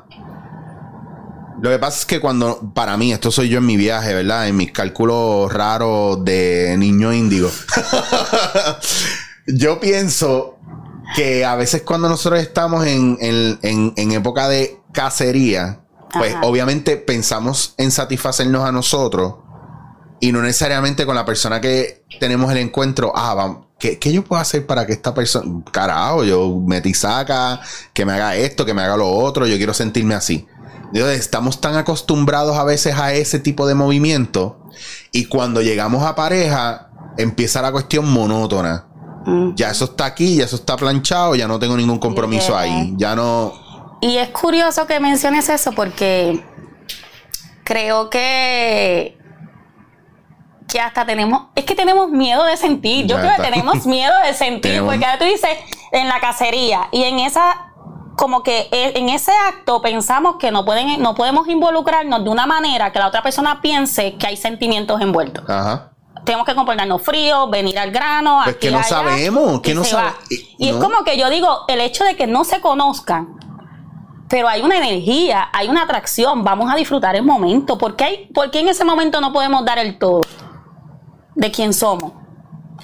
lo 1.66 1.70
que 1.70 1.78
pasa 1.78 1.98
es 2.00 2.06
que 2.06 2.20
cuando, 2.20 2.72
para 2.74 2.96
mí, 2.96 3.12
esto 3.12 3.30
soy 3.30 3.48
yo 3.48 3.58
en 3.58 3.66
mi 3.66 3.76
viaje, 3.76 4.14
¿verdad? 4.14 4.48
En 4.48 4.56
mis 4.56 4.72
cálculos 4.72 5.52
raros 5.52 6.24
de 6.24 6.74
niño 6.78 7.12
índigo. 7.12 7.50
yo 9.46 9.80
pienso 9.80 10.58
que 11.14 11.44
a 11.44 11.54
veces 11.56 11.82
cuando 11.82 12.08
nosotros 12.08 12.40
estamos 12.40 12.86
en, 12.86 13.16
en- 13.20 13.58
en- 13.62 13.92
en 13.96 14.12
época 14.12 14.48
de 14.48 14.78
cacería, 14.92 15.80
pues 16.12 16.34
Ajá. 16.34 16.46
obviamente 16.46 16.96
pensamos 16.96 17.74
en 17.78 17.90
satisfacernos 17.90 18.64
a 18.64 18.72
nosotros 18.72 19.34
y 20.20 20.32
no 20.32 20.40
necesariamente 20.42 21.04
con 21.06 21.14
la 21.14 21.24
persona 21.24 21.60
que 21.60 22.04
tenemos 22.18 22.50
el 22.50 22.58
encuentro. 22.58 23.12
Ah, 23.14 23.34
vamos, 23.34 23.66
¿qué, 23.78 23.98
qué 23.98 24.12
yo 24.12 24.24
puedo 24.24 24.40
hacer 24.40 24.66
para 24.66 24.86
que 24.86 24.94
esta 24.94 25.14
persona, 25.14 25.62
carajo, 25.70 26.24
yo 26.24 26.56
me 26.66 26.80
tisaca, 26.80 27.60
que 27.92 28.04
me 28.04 28.12
haga 28.14 28.34
esto, 28.36 28.64
que 28.64 28.74
me 28.74 28.82
haga 28.82 28.96
lo 28.96 29.08
otro, 29.10 29.46
yo 29.46 29.56
quiero 29.58 29.74
sentirme 29.74 30.14
así. 30.14 30.46
Estamos 30.94 31.60
tan 31.60 31.76
acostumbrados 31.76 32.56
a 32.56 32.64
veces 32.64 32.96
a 32.98 33.12
ese 33.12 33.38
tipo 33.38 33.66
de 33.66 33.74
movimiento 33.74 34.58
y 35.12 35.26
cuando 35.26 35.60
llegamos 35.62 36.02
a 36.04 36.14
pareja 36.14 36.88
empieza 37.18 37.60
la 37.62 37.72
cuestión 37.72 38.10
monótona. 38.10 38.86
Mm. 39.26 39.54
Ya 39.56 39.70
eso 39.70 39.86
está 39.86 40.04
aquí, 40.06 40.36
ya 40.36 40.44
eso 40.44 40.56
está 40.56 40.76
planchado, 40.76 41.34
ya 41.34 41.48
no 41.48 41.58
tengo 41.58 41.76
ningún 41.76 41.98
compromiso 41.98 42.48
Yeah. 42.52 42.58
ahí, 42.60 42.94
ya 42.96 43.16
no... 43.16 43.52
Y 44.00 44.18
es 44.18 44.28
curioso 44.28 44.86
que 44.86 45.00
menciones 45.00 45.48
eso 45.48 45.72
porque 45.72 46.44
creo 47.64 48.08
que 48.10 49.16
que 50.68 50.80
hasta 50.80 51.06
tenemos, 51.06 51.44
es 51.54 51.64
que 51.64 51.74
tenemos 51.76 52.10
miedo 52.10 52.44
de 52.44 52.56
sentir. 52.56 53.06
Yo 53.06 53.16
Ya 53.16 53.22
creo 53.22 53.36
que 53.36 53.42
tenemos 53.50 53.86
miedo 53.86 54.12
de 54.26 54.34
sentir, 54.34 54.72
Tenemos- 54.72 54.92
porque 54.94 55.04
ahora 55.06 55.18
tú 55.18 55.24
dices 55.24 55.50
en 55.92 56.08
la 56.08 56.20
cacería 56.20 56.88
y 56.92 57.04
en 57.04 57.20
esa 57.20 57.65
como 58.16 58.42
que 58.42 58.68
e- 58.72 58.98
en 58.98 59.08
ese 59.10 59.32
acto 59.48 59.80
pensamos 59.82 60.36
que 60.36 60.50
no 60.50 60.64
pueden 60.64 61.00
no 61.02 61.14
podemos 61.14 61.46
involucrarnos 61.48 62.24
de 62.24 62.30
una 62.30 62.46
manera 62.46 62.90
que 62.92 62.98
la 62.98 63.08
otra 63.08 63.22
persona 63.22 63.60
piense 63.60 64.14
que 64.16 64.26
hay 64.26 64.36
sentimientos 64.36 65.00
envueltos. 65.00 65.44
Ajá. 65.48 65.92
Tenemos 66.24 66.44
que 66.46 66.54
comportarnos 66.56 67.02
fríos, 67.02 67.48
venir 67.50 67.78
al 67.78 67.92
grano, 67.92 68.40
Pues 68.42 68.56
aquí 68.56 68.66
que 68.66 68.72
no 68.72 68.78
allá, 68.78 68.88
sabemos, 68.88 69.60
que 69.60 69.74
no 69.74 69.84
se 69.84 69.90
sabe- 69.90 70.08
va. 70.08 70.14
y- 70.58 70.68
es 70.70 70.74
como 70.76 71.04
que 71.04 71.16
yo 71.18 71.30
digo, 71.30 71.60
el 71.68 71.80
hecho 71.80 72.02
de 72.04 72.16
que 72.16 72.26
no 72.26 72.42
se 72.44 72.60
conozcan, 72.60 73.38
pero 74.28 74.48
hay 74.48 74.60
una 74.62 74.76
energía, 74.78 75.48
hay 75.52 75.68
una 75.68 75.82
atracción, 75.82 76.42
vamos 76.42 76.68
a 76.72 76.74
disfrutar 76.74 77.14
el 77.14 77.22
momento. 77.22 77.78
¿Por 77.78 77.94
qué, 77.94 78.04
hay, 78.04 78.26
por 78.34 78.50
qué 78.50 78.58
en 78.60 78.68
ese 78.68 78.84
momento 78.84 79.20
no 79.20 79.32
podemos 79.32 79.64
dar 79.64 79.78
el 79.78 79.98
todo 79.98 80.22
de 81.36 81.50
quién 81.52 81.72
somos? 81.72 82.12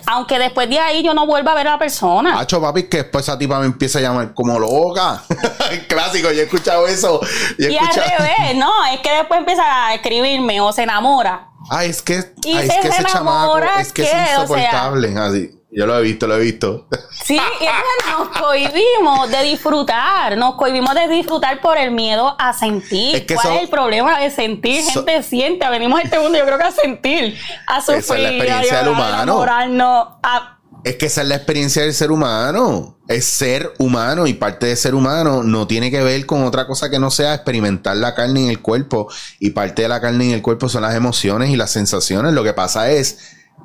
Aunque 0.06 0.38
después 0.38 0.68
de 0.68 0.78
ahí 0.78 1.02
yo 1.02 1.14
no 1.14 1.26
vuelva 1.26 1.52
a 1.52 1.54
ver 1.54 1.68
a 1.68 1.72
la 1.72 1.78
persona. 1.78 2.38
Hacho, 2.38 2.60
papi, 2.60 2.84
que 2.84 2.98
después 2.98 3.24
esa 3.24 3.38
tipa 3.38 3.58
me 3.60 3.66
empieza 3.66 3.98
a 3.98 4.02
llamar 4.02 4.34
como 4.34 4.58
loca. 4.58 5.22
Clásico, 5.88 6.30
yo 6.32 6.40
he 6.40 6.44
escuchado 6.44 6.86
eso. 6.86 7.20
Yo 7.58 7.68
he 7.68 7.72
y 7.72 7.76
al 7.78 7.86
revés, 7.94 8.56
no, 8.56 8.70
es 8.92 9.00
que 9.00 9.10
después 9.12 9.40
empieza 9.40 9.86
a 9.86 9.94
escribirme 9.94 10.60
o 10.60 10.72
se 10.72 10.82
enamora. 10.82 11.48
Ah, 11.70 11.84
es 11.84 12.02
que, 12.02 12.34
Y 12.44 12.56
ah, 12.56 12.62
es 12.62 12.72
se 12.74 12.80
que 12.80 12.88
ese 12.88 13.04
chamaco 13.04 13.58
enamora, 13.58 13.80
es 13.80 13.92
que 13.92 14.02
es 14.02 14.08
O 14.08 14.12
sea- 14.12 14.42
insoportable. 14.42 15.16
Así. 15.16 15.58
Yo 15.74 15.86
lo 15.86 15.98
he 15.98 16.02
visto, 16.02 16.26
lo 16.26 16.36
he 16.36 16.40
visto. 16.40 16.86
Sí, 17.24 17.34
y 17.34 17.64
entonces 17.64 18.04
nos 18.10 18.28
cohibimos 18.38 19.30
de 19.30 19.42
disfrutar, 19.42 20.36
nos 20.36 20.56
cohibimos 20.56 20.94
de 20.94 21.08
disfrutar 21.08 21.60
por 21.62 21.78
el 21.78 21.90
miedo 21.92 22.36
a 22.38 22.52
sentir. 22.52 23.16
Es 23.16 23.22
que 23.22 23.34
¿Cuál 23.34 23.46
son- 23.46 23.56
es 23.56 23.62
el 23.62 23.68
problema 23.70 24.18
de 24.20 24.30
sentir? 24.30 24.82
son- 24.82 25.06
Gente 25.06 25.22
siente, 25.22 25.66
venimos 25.70 25.98
a 26.00 26.02
este 26.02 26.18
mundo, 26.18 26.36
yo 26.38 26.44
creo 26.44 26.58
que 26.58 26.64
a 26.64 26.70
sentir, 26.72 27.38
a 27.66 27.78
Esa 27.78 27.96
es 27.96 28.06
la 28.08 28.14
sufrir, 28.16 28.26
experiencia 28.26 28.74
a 28.74 28.82
del 28.84 28.92
llorar, 28.92 29.68
humano. 29.68 30.18
a- 30.22 30.58
Es 30.84 30.96
que 30.96 31.06
esa 31.06 31.22
es 31.22 31.28
la 31.28 31.36
experiencia 31.36 31.82
del 31.82 31.94
ser 31.94 32.10
humano. 32.10 32.98
Es 33.08 33.24
ser 33.24 33.72
humano 33.78 34.26
y 34.26 34.34
parte 34.34 34.66
de 34.66 34.74
ser 34.76 34.94
humano 34.96 35.42
no 35.44 35.66
tiene 35.68 35.90
que 35.92 36.02
ver 36.02 36.26
con 36.26 36.42
otra 36.44 36.66
cosa 36.66 36.90
que 36.90 36.98
no 36.98 37.10
sea 37.12 37.34
experimentar 37.34 37.96
la 37.96 38.14
carne 38.16 38.44
en 38.44 38.50
el 38.50 38.60
cuerpo. 38.60 39.08
Y 39.38 39.50
parte 39.50 39.82
de 39.82 39.88
la 39.88 40.00
carne 40.00 40.24
en 40.26 40.30
el 40.32 40.42
cuerpo 40.42 40.68
son 40.68 40.82
las 40.82 40.94
emociones 40.96 41.50
y 41.50 41.56
las 41.56 41.70
sensaciones. 41.70 42.32
Lo 42.32 42.42
que 42.42 42.52
pasa 42.52 42.90
es 42.90 43.18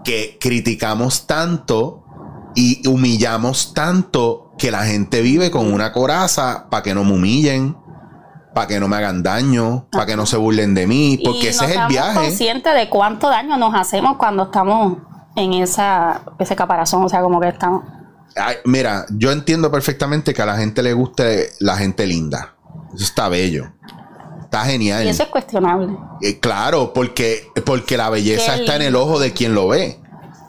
que 0.04 0.38
criticamos 0.39 1.28
tanto 1.28 2.04
y 2.56 2.88
humillamos 2.88 3.73
tanto 3.73 4.54
que 4.58 4.71
la 4.71 4.84
gente 4.84 5.21
vive 5.21 5.52
con 5.52 5.71
una 5.71 5.91
coraza 5.91 6.67
para 6.69 6.84
que 6.84 6.95
no 6.95 7.04
me 7.04 7.13
humillen, 7.13 7.78
para 8.56 8.67
que 8.67 8.80
no 8.80 8.88
me 8.88 8.95
hagan 8.95 9.21
daño, 9.21 9.88
para 9.91 10.08
que 10.08 10.15
no 10.15 10.26
se 10.26 10.38
burlen 10.38 10.73
de 10.73 10.88
mí, 10.88 11.19
porque 11.23 11.45
y 11.45 11.47
ese 11.47 11.67
no 11.67 11.69
es 11.69 11.78
el 11.78 11.88
viaje. 11.88 12.19
conscientes 12.19 12.73
de 12.73 12.89
cuánto 12.89 13.30
daño 13.30 13.58
nos 13.58 13.76
hacemos 13.76 14.17
cuando 14.17 14.43
estamos 14.43 14.97
en 15.36 15.54
esa, 15.54 16.21
ese 16.39 16.56
caparazón, 16.56 17.04
o 17.04 17.10
sea, 17.10 17.21
como 17.21 17.39
que 17.39 17.50
estamos... 17.50 17.84
Ay, 18.36 18.56
mira, 18.65 19.06
yo 19.12 19.32
entiendo 19.32 19.69
perfectamente 19.71 20.34
que 20.34 20.41
a 20.41 20.47
la 20.47 20.58
gente 20.58 20.82
le 20.82 20.93
guste 20.93 21.52
la 21.60 21.78
gente 21.78 22.08
linda. 22.08 22.56
Eso 22.95 23.04
está 23.04 23.30
bello. 23.30 23.73
Está 24.47 24.63
genial. 24.63 25.05
Y 25.05 25.10
eso 25.10 25.23
es 25.23 25.29
cuestionable. 25.29 25.93
Eh, 26.21 26.39
claro, 26.39 26.93
porque, 26.93 27.43
porque 27.65 27.97
la 27.97 28.10
belleza 28.10 28.55
Qué 28.55 28.62
está 28.62 28.77
en 28.77 28.83
el 28.83 28.95
ojo 28.95 29.19
de 29.19 29.33
quien 29.33 29.53
lo 29.53 29.67
ve. 29.67 29.99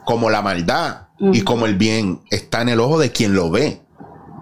Como 0.05 0.29
la 0.29 0.41
maldad 0.41 1.09
y 1.19 1.41
como 1.41 1.65
el 1.65 1.75
bien 1.75 2.21
está 2.31 2.61
en 2.61 2.69
el 2.69 2.79
ojo 2.79 2.97
de 2.97 3.11
quien 3.11 3.35
lo 3.35 3.51
ve. 3.51 3.81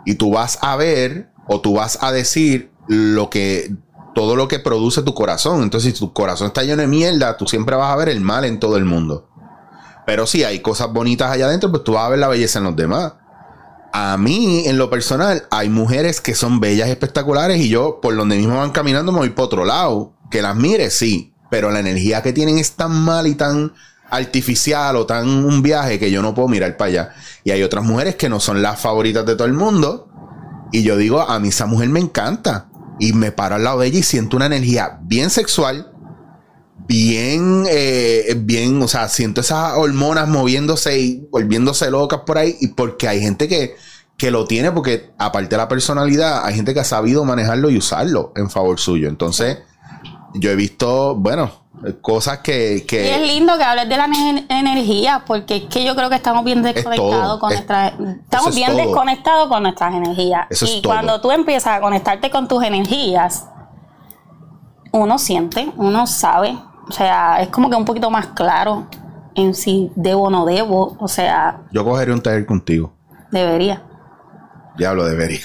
Y 0.05 0.13
tú 0.13 0.31
vas 0.31 0.59
a 0.61 0.75
ver 0.75 1.31
o 1.47 1.59
tú 1.59 1.73
vas 1.73 1.97
a 2.03 2.11
decir 2.11 2.71
lo 2.87 3.31
que 3.31 3.73
todo 4.13 4.35
lo 4.35 4.47
que 4.47 4.59
produce 4.59 5.01
tu 5.01 5.15
corazón. 5.15 5.63
Entonces, 5.63 5.93
si 5.93 5.99
tu 5.99 6.13
corazón 6.13 6.47
está 6.47 6.63
lleno 6.63 6.81
de 6.83 6.87
mierda, 6.87 7.35
tú 7.35 7.47
siempre 7.47 7.75
vas 7.75 7.91
a 7.91 7.95
ver 7.95 8.09
el 8.09 8.21
mal 8.21 8.45
en 8.45 8.59
todo 8.59 8.77
el 8.77 8.85
mundo. 8.85 9.27
Pero 10.05 10.27
si 10.27 10.43
hay 10.43 10.59
cosas 10.59 10.93
bonitas 10.93 11.31
allá 11.31 11.47
adentro, 11.47 11.71
pues 11.71 11.83
tú 11.83 11.93
vas 11.93 12.05
a 12.05 12.09
ver 12.09 12.19
la 12.19 12.27
belleza 12.27 12.59
en 12.59 12.65
los 12.65 12.75
demás. 12.75 13.13
A 13.93 14.17
mí, 14.17 14.67
en 14.67 14.77
lo 14.77 14.89
personal, 14.89 15.47
hay 15.49 15.69
mujeres 15.69 16.21
que 16.21 16.35
son 16.35 16.59
bellas 16.59 16.89
espectaculares 16.89 17.59
y 17.59 17.69
yo, 17.69 17.99
por 18.01 18.15
donde 18.15 18.37
mismo 18.37 18.57
van 18.57 18.71
caminando, 18.71 19.11
me 19.11 19.19
voy 19.19 19.29
por 19.29 19.45
otro 19.45 19.65
lado. 19.65 20.13
Que 20.29 20.41
las 20.41 20.55
mire, 20.55 20.89
sí, 20.89 21.33
pero 21.49 21.71
la 21.71 21.79
energía 21.79 22.21
que 22.21 22.33
tienen 22.33 22.57
es 22.57 22.73
tan 22.73 22.91
mal 22.91 23.27
y 23.27 23.35
tan 23.35 23.73
artificial 24.09 24.95
o 24.95 25.05
tan 25.05 25.27
un 25.27 25.61
viaje 25.61 25.99
que 25.99 26.11
yo 26.11 26.21
no 26.21 26.33
puedo 26.33 26.47
mirar 26.47 26.77
para 26.77 26.89
allá. 26.89 27.13
Y 27.43 27.51
hay 27.51 27.63
otras 27.63 27.83
mujeres 27.83 28.15
que 28.15 28.29
no 28.29 28.39
son 28.39 28.61
las 28.61 28.79
favoritas 28.79 29.25
de 29.25 29.35
todo 29.35 29.47
el 29.47 29.53
mundo. 29.53 30.09
Y 30.71 30.83
yo 30.83 30.97
digo, 30.97 31.21
a 31.21 31.39
mí 31.39 31.49
esa 31.49 31.65
mujer 31.65 31.89
me 31.89 31.99
encanta. 31.99 32.69
Y 32.99 33.13
me 33.13 33.31
paro 33.31 33.55
al 33.55 33.63
lado 33.63 33.79
de 33.79 33.87
ella 33.87 33.99
y 33.99 34.03
siento 34.03 34.37
una 34.37 34.47
energía 34.47 34.99
bien 35.03 35.29
sexual, 35.29 35.91
bien, 36.87 37.65
eh, 37.69 38.33
bien, 38.37 38.81
o 38.81 38.87
sea, 38.87 39.07
siento 39.09 39.41
esas 39.41 39.73
hormonas 39.75 40.27
moviéndose 40.27 40.99
y 40.99 41.27
volviéndose 41.31 41.91
locas 41.91 42.21
por 42.25 42.37
ahí. 42.37 42.55
Y 42.61 42.67
porque 42.69 43.07
hay 43.07 43.21
gente 43.21 43.47
que, 43.47 43.75
que 44.17 44.31
lo 44.31 44.45
tiene, 44.45 44.71
porque 44.71 45.11
aparte 45.17 45.49
de 45.49 45.57
la 45.57 45.67
personalidad, 45.67 46.45
hay 46.45 46.55
gente 46.55 46.73
que 46.73 46.79
ha 46.79 46.85
sabido 46.85 47.23
manejarlo 47.25 47.69
y 47.69 47.77
usarlo 47.77 48.31
en 48.35 48.49
favor 48.49 48.79
suyo. 48.79 49.07
Entonces, 49.09 49.59
yo 50.33 50.49
he 50.51 50.55
visto, 50.55 51.15
bueno, 51.15 51.51
cosas 52.01 52.39
que... 52.39 52.85
que 52.87 53.05
Y 53.05 53.09
es 53.09 53.27
lindo 53.33 53.57
que 53.57 53.63
hables 53.63 53.87
de 53.89 53.97
la 53.97 54.07
ener- 54.07 54.45
energía, 54.49 55.23
porque 55.27 55.57
es 55.57 55.63
que 55.65 55.83
yo 55.85 55.95
creo 55.95 56.09
que 56.09 56.15
estamos 56.15 56.43
bien 56.43 56.63
desconectados 56.63 57.21
todo, 57.21 57.39
con 57.39 57.51
es- 57.51 57.57
nuestras. 57.57 57.93
Estamos 58.23 58.49
es 58.49 58.55
bien 58.55 58.71
todo. 58.71 58.77
desconectados 58.85 59.47
con 59.47 59.63
nuestras 59.63 59.93
energías. 59.93 60.47
Eso 60.49 60.65
y 60.65 60.81
cuando 60.81 61.21
tú 61.21 61.31
empiezas 61.31 61.77
a 61.77 61.81
conectarte 61.81 62.29
con 62.31 62.47
tus 62.47 62.63
energías, 62.63 63.45
uno 64.91 65.19
siente, 65.19 65.71
uno 65.77 66.07
sabe. 66.07 66.57
O 66.87 66.91
sea, 66.91 67.41
es 67.41 67.49
como 67.49 67.69
que 67.69 67.75
un 67.75 67.85
poquito 67.85 68.09
más 68.09 68.27
claro 68.27 68.87
en 69.35 69.53
si 69.53 69.91
debo 69.95 70.23
o 70.23 70.29
no 70.29 70.45
debo. 70.45 70.97
O 70.99 71.07
sea, 71.07 71.61
yo 71.71 71.83
cogeré 71.83 72.11
un 72.11 72.21
taller 72.21 72.45
contigo. 72.45 72.93
debería. 73.31 73.83
Diablo, 74.77 75.05
debería. 75.05 75.39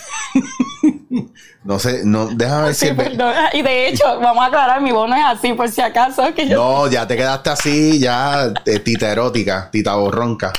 no 1.65 1.79
sé, 1.79 2.03
no, 2.05 2.27
déjame 2.27 2.65
ver. 2.67 2.75
Sí, 2.75 2.93
perdón. 2.95 3.35
Y 3.53 3.63
de 3.63 3.89
hecho, 3.89 4.05
vamos 4.21 4.45
a 4.45 4.47
aclarar, 4.47 4.81
mi 4.83 4.93
voz 4.93 5.09
no 5.09 5.17
es 5.17 5.25
así, 5.25 5.53
por 5.55 5.69
si 5.69 5.81
acaso. 5.81 6.35
Que 6.35 6.49
yo 6.49 6.57
No, 6.57 6.91
ya 6.91 7.07
te 7.07 7.17
quedaste 7.17 7.51
así, 7.51 7.99
ya 7.99 8.53
eh, 8.67 8.79
tita 8.81 9.11
erótica, 9.11 9.71
tita 9.71 9.95
borronca. 9.95 10.53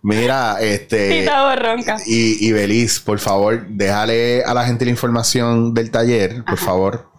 Mira, 0.00 0.56
este... 0.60 1.20
Tita 1.20 1.48
borronca. 1.48 1.96
Y, 2.06 2.48
y 2.48 2.52
Beliz, 2.52 3.00
por 3.00 3.18
favor, 3.18 3.66
déjale 3.68 4.42
a 4.44 4.54
la 4.54 4.64
gente 4.64 4.84
la 4.84 4.90
información 4.92 5.74
del 5.74 5.90
taller, 5.90 6.44
por 6.44 6.56
favor. 6.58 7.10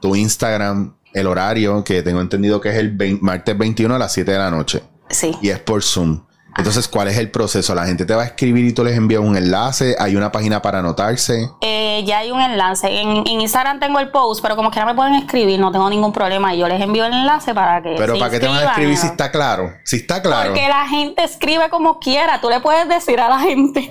Tu 0.00 0.14
Instagram, 0.16 0.93
el 1.14 1.26
horario, 1.26 1.82
que 1.84 2.02
tengo 2.02 2.20
entendido 2.20 2.60
que 2.60 2.70
es 2.70 2.76
el 2.76 3.18
martes 3.20 3.56
21 3.56 3.94
a 3.94 3.98
las 3.98 4.12
7 4.12 4.30
de 4.30 4.38
la 4.38 4.50
noche. 4.50 4.82
Sí. 5.08 5.32
Y 5.40 5.48
es 5.48 5.60
por 5.60 5.82
Zoom. 5.82 6.24
Entonces, 6.56 6.86
¿cuál 6.86 7.08
es 7.08 7.18
el 7.18 7.30
proceso? 7.30 7.74
La 7.74 7.84
gente 7.84 8.04
te 8.04 8.14
va 8.14 8.22
a 8.22 8.26
escribir 8.26 8.64
y 8.64 8.72
tú 8.72 8.84
les 8.84 8.96
envías 8.96 9.20
un 9.20 9.36
enlace. 9.36 9.96
Hay 9.98 10.14
una 10.14 10.30
página 10.30 10.62
para 10.62 10.78
anotarse. 10.78 11.50
Eh, 11.60 12.04
ya 12.06 12.18
hay 12.18 12.30
un 12.30 12.40
enlace. 12.40 12.86
En, 13.00 13.08
en 13.26 13.40
Instagram 13.40 13.80
tengo 13.80 13.98
el 13.98 14.10
post, 14.10 14.40
pero 14.40 14.54
como 14.54 14.70
quiera 14.70 14.86
me 14.86 14.94
pueden 14.94 15.14
escribir, 15.16 15.58
no 15.58 15.72
tengo 15.72 15.90
ningún 15.90 16.12
problema. 16.12 16.54
Y 16.54 16.58
yo 16.58 16.68
les 16.68 16.80
envío 16.80 17.04
el 17.06 17.12
enlace 17.12 17.54
para 17.54 17.82
que. 17.82 17.94
Pero 17.98 18.14
se 18.14 18.20
¿para 18.20 18.30
qué 18.30 18.38
te 18.40 18.46
van 18.46 18.58
a 18.58 18.64
escribir 18.70 18.96
si 18.96 19.06
está 19.08 19.32
claro? 19.32 19.72
Si 19.84 19.96
está 19.96 20.22
claro. 20.22 20.50
Porque 20.50 20.68
la 20.68 20.86
gente 20.86 21.24
escribe 21.24 21.68
como 21.70 21.98
quiera. 21.98 22.40
Tú 22.40 22.48
le 22.48 22.60
puedes 22.60 22.88
decir 22.88 23.18
a 23.18 23.28
la 23.28 23.40
gente. 23.40 23.90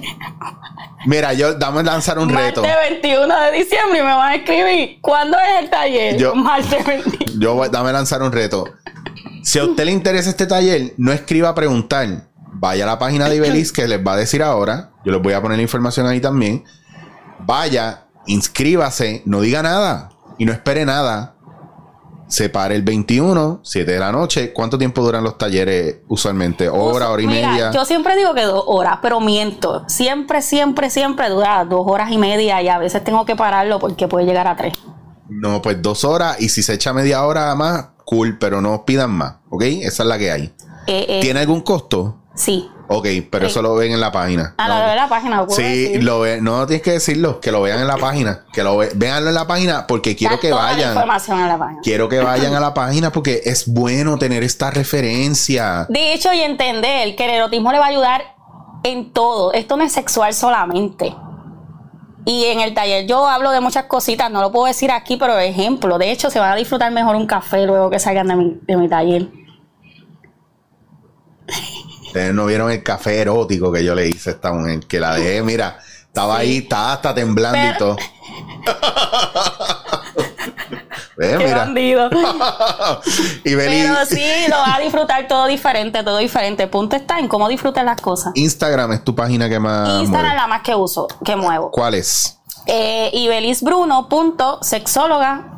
Mira, 1.05 1.33
yo 1.33 1.55
dame 1.55 1.81
a 1.81 1.83
lanzar 1.83 2.17
un 2.17 2.29
reto. 2.29 2.61
Martes 2.61 2.77
21 3.01 3.39
de 3.41 3.51
diciembre 3.51 3.99
y 3.99 4.03
me 4.03 4.13
van 4.13 4.31
a 4.31 4.35
escribir. 4.35 4.99
¿Cuándo 5.01 5.37
es 5.37 5.63
el 5.63 5.69
taller? 5.69 6.17
Yo- 6.17 6.33
Martes 6.33 6.85
21. 6.85 7.41
Yo 7.41 7.55
voy, 7.55 7.67
dame 7.69 7.89
a 7.89 7.93
lanzar 7.93 8.21
un 8.21 8.31
reto. 8.31 8.65
Si 9.43 9.59
a 9.59 9.65
usted 9.65 9.83
le 9.83 9.91
interesa 9.91 10.29
este 10.29 10.47
taller, 10.47 10.93
no 10.97 11.11
escriba 11.11 11.49
a 11.49 11.55
preguntar. 11.55 12.07
Vaya 12.63 12.85
a 12.85 12.87
la 12.87 12.97
página 12.97 13.27
de 13.27 13.35
Ibeliz 13.35 13.73
que 13.73 13.85
les 13.89 13.99
va 13.99 14.13
a 14.13 14.15
decir 14.15 14.41
ahora. 14.41 14.91
Yo 15.03 15.11
les 15.11 15.21
voy 15.21 15.33
a 15.33 15.41
poner 15.41 15.57
la 15.57 15.63
información 15.63 16.07
ahí 16.07 16.21
también. 16.21 16.63
Vaya, 17.39 18.05
inscríbase, 18.25 19.21
no 19.25 19.41
diga 19.41 19.61
nada 19.61 20.11
y 20.37 20.45
no 20.45 20.53
espere 20.53 20.85
nada. 20.85 21.35
Se 22.29 22.47
pare 22.47 22.75
el 22.75 22.83
21, 22.83 23.59
7 23.63 23.91
de 23.91 23.99
la 23.99 24.13
noche. 24.13 24.53
¿Cuánto 24.53 24.77
tiempo 24.77 25.01
duran 25.01 25.25
los 25.25 25.37
talleres 25.37 25.97
usualmente? 26.07 26.69
¿Hora, 26.69 27.09
hora 27.09 27.21
y 27.21 27.27
Mira, 27.27 27.49
media? 27.49 27.71
Yo 27.73 27.83
siempre 27.83 28.15
digo 28.15 28.33
que 28.33 28.43
dos 28.43 28.63
horas, 28.65 28.99
pero 29.01 29.19
miento. 29.19 29.83
Siempre, 29.89 30.41
siempre, 30.41 30.89
siempre 30.89 31.27
dura 31.27 31.65
dos 31.65 31.83
horas 31.85 32.13
y 32.13 32.17
media 32.17 32.61
y 32.61 32.69
a 32.69 32.77
veces 32.77 33.03
tengo 33.03 33.25
que 33.25 33.35
pararlo 33.35 33.77
porque 33.79 34.07
puede 34.07 34.25
llegar 34.25 34.47
a 34.47 34.55
tres. 34.55 34.71
No, 35.27 35.61
pues 35.61 35.81
dos 35.81 36.05
horas 36.05 36.39
y 36.39 36.47
si 36.47 36.63
se 36.63 36.75
echa 36.75 36.93
media 36.93 37.25
hora 37.25 37.53
más, 37.55 37.87
cool, 38.05 38.37
pero 38.39 38.61
no 38.61 38.85
pidan 38.85 39.11
más, 39.11 39.39
¿ok? 39.49 39.63
Esa 39.63 40.03
es 40.03 40.07
la 40.07 40.17
que 40.17 40.31
hay. 40.31 40.43
Eh, 40.87 41.05
eh, 41.09 41.19
¿Tiene 41.21 41.41
algún 41.41 41.59
costo? 41.59 42.22
Sí. 42.35 42.69
Ok, 42.87 43.07
pero 43.29 43.45
Sí. 43.45 43.51
eso 43.51 43.61
lo 43.61 43.75
ven 43.75 43.91
en 43.91 43.99
la 44.01 44.11
página. 44.11 44.55
A 44.57 44.67
No. 44.67 44.79
la 44.79 44.87
de 44.89 44.95
la 44.95 45.07
página 45.07 45.37
lo 45.37 45.49
Sí, 45.49 45.61
decir. 45.61 46.03
lo 46.03 46.19
ve, 46.21 46.41
no 46.41 46.65
tienes 46.65 46.81
que 46.83 46.91
decirlo, 46.91 47.39
que 47.39 47.51
lo 47.51 47.61
vean 47.61 47.79
en 47.79 47.87
la 47.87 47.97
página, 47.97 48.45
que 48.51 48.63
lo 48.63 48.75
ve, 48.77 48.89
véanlo 48.95 49.29
en 49.29 49.35
la 49.35 49.45
página 49.47 49.85
porque 49.87 50.15
quiero 50.15 50.39
que 50.39 50.49
toda 50.49 50.63
la 50.63 50.71
vayan. 50.73 50.89
información 50.93 51.39
en 51.39 51.47
la 51.47 51.57
página. 51.57 51.79
Quiero 51.83 52.09
que 52.09 52.19
vayan 52.19 52.53
a 52.55 52.59
la 52.59 52.73
página 52.73 53.11
porque 53.11 53.41
es 53.45 53.71
bueno 53.71 54.17
tener 54.17 54.43
esta 54.43 54.71
referencia. 54.71 55.85
De 55.89 56.13
hecho, 56.13 56.33
y 56.33 56.41
entender 56.41 57.15
que 57.15 57.25
el 57.25 57.31
erotismo 57.31 57.71
le 57.71 57.79
va 57.79 57.85
a 57.85 57.89
ayudar 57.89 58.23
en 58.83 59.13
todo. 59.13 59.53
Esto 59.53 59.77
no 59.77 59.83
es 59.83 59.91
sexual 59.93 60.33
solamente. 60.33 61.15
Y 62.25 62.45
en 62.45 62.61
el 62.61 62.73
taller 62.73 63.05
yo 63.05 63.27
hablo 63.27 63.51
de 63.51 63.59
muchas 63.59 63.85
cositas, 63.85 64.31
no 64.31 64.41
lo 64.41 64.51
puedo 64.51 64.65
decir 64.65 64.91
aquí, 64.91 65.17
pero 65.17 65.37
ejemplo. 65.39 65.97
De 65.97 66.09
hecho, 66.11 66.29
se 66.29 66.39
van 66.39 66.51
a 66.53 66.55
disfrutar 66.55 66.91
mejor 66.91 67.15
un 67.15 67.27
café 67.27 67.65
luego 67.65 67.89
que 67.89 67.99
salgan 67.99 68.27
de 68.27 68.35
mi, 68.35 68.59
de 68.63 68.77
mi 68.77 68.87
taller. 68.89 69.27
Ustedes 72.13 72.35
no 72.35 72.45
vieron 72.45 72.69
el 72.69 72.83
café 72.83 73.21
erótico 73.21 73.71
que 73.71 73.83
yo 73.83 73.95
le 73.95 74.07
hice 74.07 74.29
a 74.29 74.33
esta 74.33 74.53
mujer, 74.53 74.81
que 74.81 74.99
la 74.99 75.15
dejé, 75.15 75.41
mira, 75.41 75.79
estaba 76.05 76.37
ahí, 76.37 76.57
estaba 76.57 76.93
hasta 76.93 77.15
temblando 77.15 77.57
y 77.57 77.77
todo. 77.79 77.97
Qué 81.19 81.37
mira. 81.39 81.57
bandido. 81.57 82.11
y 83.43 83.55
Pero 83.55 84.05
sí, 84.05 84.21
lo 84.47 84.57
vas 84.57 84.77
a 84.77 84.81
disfrutar 84.81 85.27
todo 85.27 85.47
diferente, 85.47 86.03
todo 86.03 86.19
diferente. 86.19 86.67
Punto 86.67 86.95
está 86.95 87.17
en 87.17 87.27
cómo 87.27 87.49
disfrutar 87.49 87.83
las 87.83 87.99
cosas. 87.99 88.31
Instagram 88.35 88.91
es 88.91 89.03
tu 89.03 89.15
página 89.15 89.49
que 89.49 89.57
más. 89.57 89.89
Instagram 90.01 90.33
es 90.33 90.37
la 90.37 90.45
más 90.45 90.61
que 90.61 90.75
uso, 90.75 91.07
que 91.25 91.35
muevo. 91.35 91.71
¿Cuál 91.71 91.95
es? 91.95 92.37
Eh, 92.67 93.09
ibelisbruno.sexóloga 93.11 95.52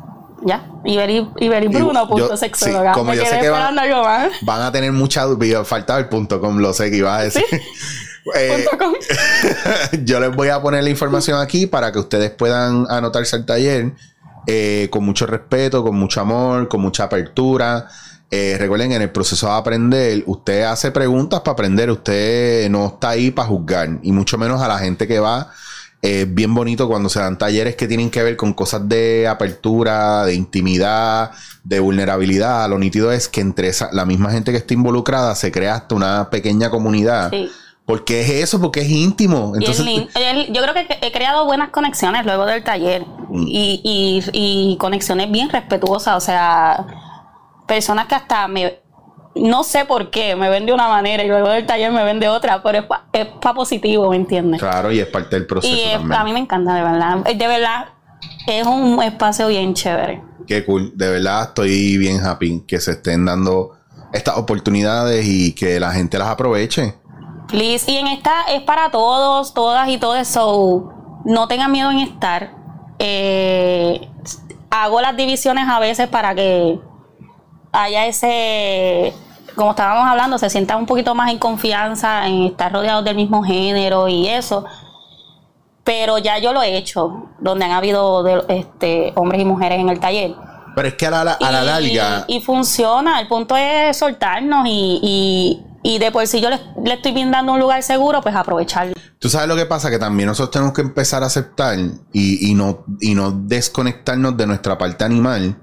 ya, 0.46 0.70
ibelisbruno.sexóloga. 0.84 2.94
Sí, 2.94 2.98
como 2.98 3.14
yo 3.14 3.26
sé 3.26 3.40
que 3.40 3.50
van, 3.50 3.76
van, 4.42 4.62
a 4.62 4.72
tener 4.72 4.92
mucha 4.92 5.24
duda. 5.24 5.64
Faltaba 5.64 5.98
el 5.98 6.08
punto 6.08 6.40
com, 6.40 6.58
lo 6.58 6.72
sé 6.72 6.90
que 6.90 6.98
iba 6.98 7.16
a 7.16 7.24
decir. 7.24 7.44
Eh, 8.34 8.66
yo 10.04 10.18
les 10.18 10.34
voy 10.34 10.48
a 10.48 10.60
poner 10.60 10.82
la 10.82 10.90
información 10.90 11.40
aquí 11.40 11.68
para 11.68 11.92
que 11.92 12.00
ustedes 12.00 12.32
puedan 12.32 12.84
anotarse 12.90 13.36
al 13.36 13.46
taller 13.46 13.92
eh, 14.48 14.88
con 14.90 15.04
mucho 15.04 15.26
respeto, 15.26 15.84
con 15.84 15.94
mucho 15.94 16.22
amor, 16.22 16.66
con 16.66 16.80
mucha 16.80 17.04
apertura. 17.04 17.86
Eh, 18.30 18.56
recuerden, 18.58 18.90
en 18.90 19.02
el 19.02 19.10
proceso 19.10 19.46
de 19.46 19.52
aprender, 19.52 20.24
usted 20.26 20.62
hace 20.62 20.90
preguntas 20.90 21.38
para 21.42 21.52
aprender, 21.52 21.88
usted 21.88 22.68
no 22.68 22.86
está 22.86 23.10
ahí 23.10 23.30
para 23.30 23.46
juzgar, 23.46 23.90
y 24.02 24.10
mucho 24.10 24.38
menos 24.38 24.60
a 24.60 24.66
la 24.66 24.80
gente 24.80 25.06
que 25.06 25.20
va. 25.20 25.52
Es 26.06 26.32
bien 26.32 26.54
bonito 26.54 26.88
cuando 26.88 27.08
se 27.08 27.18
dan 27.18 27.36
talleres 27.38 27.76
que 27.76 27.88
tienen 27.88 28.10
que 28.10 28.22
ver 28.22 28.36
con 28.36 28.52
cosas 28.52 28.88
de 28.88 29.26
apertura, 29.26 30.24
de 30.24 30.34
intimidad, 30.34 31.32
de 31.64 31.80
vulnerabilidad. 31.80 32.68
Lo 32.68 32.78
nítido 32.78 33.10
es 33.12 33.28
que 33.28 33.40
entre 33.40 33.68
esa, 33.68 33.88
la 33.92 34.04
misma 34.04 34.30
gente 34.30 34.52
que 34.52 34.58
está 34.58 34.74
involucrada 34.74 35.34
se 35.34 35.50
crea 35.50 35.74
hasta 35.74 35.94
una 35.94 36.30
pequeña 36.30 36.70
comunidad. 36.70 37.30
Sí 37.30 37.50
porque 37.86 38.22
es 38.22 38.30
eso, 38.30 38.60
porque 38.60 38.80
es 38.80 38.90
íntimo. 38.90 39.52
Entonces, 39.54 39.86
yo 39.86 40.62
creo 40.62 40.74
que 40.74 40.98
he 41.00 41.12
creado 41.12 41.46
buenas 41.46 41.70
conexiones 41.70 42.26
luego 42.26 42.44
del 42.44 42.64
taller 42.64 43.06
mm. 43.28 43.44
y, 43.48 44.76
conexiones 44.80 45.30
bien 45.30 45.48
respetuosas, 45.48 46.16
o 46.16 46.20
sea, 46.20 46.84
personas 47.66 48.06
que 48.08 48.16
hasta 48.16 48.48
me, 48.48 48.80
no 49.36 49.64
sé 49.64 49.84
por 49.84 50.10
qué, 50.10 50.36
me 50.36 50.48
ven 50.48 50.66
de 50.66 50.72
una 50.72 50.88
manera 50.88 51.22
y 51.22 51.28
luego 51.28 51.48
del 51.48 51.66
taller 51.66 51.92
me 51.92 52.02
ven 52.04 52.20
de 52.20 52.28
otra, 52.28 52.62
pero 52.62 52.86
es 53.12 53.26
para 53.26 53.54
positivo, 53.54 54.10
¿me 54.10 54.16
entiendes? 54.16 54.60
Claro, 54.60 54.90
y 54.90 55.00
es 55.00 55.06
parte 55.06 55.36
del 55.36 55.46
proceso. 55.46 55.74
Y 55.74 55.92
a 55.92 56.24
mí 56.24 56.32
me 56.32 56.40
encanta, 56.40 56.74
de 56.74 56.82
verdad. 56.82 57.18
De 57.24 57.46
verdad, 57.46 57.86
es 58.46 58.66
un 58.66 59.02
espacio 59.02 59.48
bien 59.48 59.74
chévere. 59.74 60.22
Qué 60.46 60.64
cool, 60.64 60.92
de 60.96 61.10
verdad 61.10 61.48
estoy 61.48 61.96
bien 61.98 62.24
happy 62.24 62.64
que 62.66 62.80
se 62.80 62.92
estén 62.92 63.24
dando 63.24 63.76
estas 64.12 64.36
oportunidades 64.36 65.26
y 65.26 65.54
que 65.54 65.80
la 65.80 65.92
gente 65.92 66.18
las 66.18 66.28
aproveche. 66.28 66.94
Please. 67.48 67.90
Y 67.90 67.96
en 67.96 68.06
esta 68.08 68.42
es 68.48 68.62
para 68.62 68.90
todos, 68.90 69.54
todas 69.54 69.88
y 69.88 69.98
todo 69.98 70.16
eso. 70.16 70.92
No 71.24 71.48
tengan 71.48 71.72
miedo 71.72 71.90
en 71.90 71.98
estar. 71.98 72.52
Eh, 72.98 74.08
hago 74.70 75.00
las 75.00 75.16
divisiones 75.16 75.68
a 75.68 75.78
veces 75.78 76.08
para 76.08 76.34
que 76.34 76.80
haya 77.72 78.06
ese, 78.06 79.12
como 79.56 79.70
estábamos 79.70 80.08
hablando, 80.08 80.38
se 80.38 80.48
sientan 80.50 80.78
un 80.78 80.86
poquito 80.86 81.14
más 81.14 81.30
en 81.30 81.38
confianza 81.38 82.26
en 82.26 82.42
estar 82.44 82.72
rodeados 82.72 83.04
del 83.04 83.16
mismo 83.16 83.42
género 83.42 84.06
y 84.06 84.28
eso. 84.28 84.64
Pero 85.82 86.18
ya 86.18 86.38
yo 86.38 86.52
lo 86.52 86.62
he 86.62 86.76
hecho, 86.76 87.30
donde 87.40 87.64
han 87.64 87.72
habido 87.72 88.26
este, 88.48 89.12
hombres 89.16 89.40
y 89.40 89.44
mujeres 89.44 89.80
en 89.80 89.88
el 89.88 89.98
taller. 89.98 90.34
Pero 90.74 90.88
es 90.88 90.94
que 90.94 91.06
a 91.06 91.10
la, 91.10 91.32
a 91.32 91.52
la 91.52 91.62
larga. 91.62 92.24
Y, 92.28 92.40
funciona. 92.40 93.20
El 93.20 93.28
punto 93.28 93.56
es 93.56 93.96
soltarnos 93.96 94.66
y 94.66 95.62
y 95.86 96.00
de 96.00 96.10
por 96.10 96.26
sí 96.26 96.40
yo 96.40 96.50
le, 96.50 96.58
estoy 96.92 97.12
dando 97.30 97.52
un 97.52 97.60
lugar 97.60 97.80
seguro, 97.80 98.20
pues 98.20 98.34
aprovecharlo. 98.34 98.94
Tú 99.20 99.28
sabes 99.28 99.46
lo 99.46 99.54
que 99.54 99.66
pasa, 99.66 99.88
que 99.88 100.00
también 100.00 100.26
nosotros 100.26 100.50
tenemos 100.50 100.74
que 100.74 100.80
empezar 100.80 101.22
a 101.22 101.26
aceptar 101.26 101.78
y, 102.12 102.54
no, 102.56 102.84
y 103.00 103.14
no 103.14 103.30
desconectarnos 103.30 104.36
de 104.36 104.48
nuestra 104.48 104.76
parte 104.78 105.04
animal. 105.04 105.56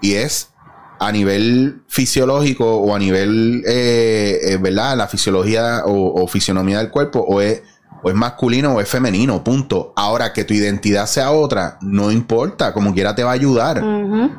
Y 0.00 0.14
es 0.14 0.52
a 0.98 1.12
nivel 1.12 1.82
fisiológico 1.88 2.76
o 2.76 2.94
a 2.94 2.98
nivel, 2.98 3.62
eh, 3.66 4.38
eh, 4.42 4.56
¿verdad? 4.58 4.96
La 4.96 5.08
fisiología 5.08 5.82
o, 5.84 6.22
o, 6.22 6.26
fisionomía 6.28 6.78
del 6.78 6.90
cuerpo 6.90 7.20
o 7.20 7.40
es 7.40 7.62
o 8.02 8.10
es 8.10 8.14
masculino 8.14 8.74
o 8.74 8.80
es 8.80 8.88
femenino, 8.88 9.42
punto. 9.42 9.92
Ahora 9.96 10.32
que 10.32 10.44
tu 10.44 10.54
identidad 10.54 11.06
sea 11.06 11.32
otra, 11.32 11.78
no 11.80 12.12
importa, 12.12 12.72
como 12.72 12.94
quiera 12.94 13.14
te 13.14 13.24
va 13.24 13.30
a 13.30 13.34
ayudar. 13.34 13.82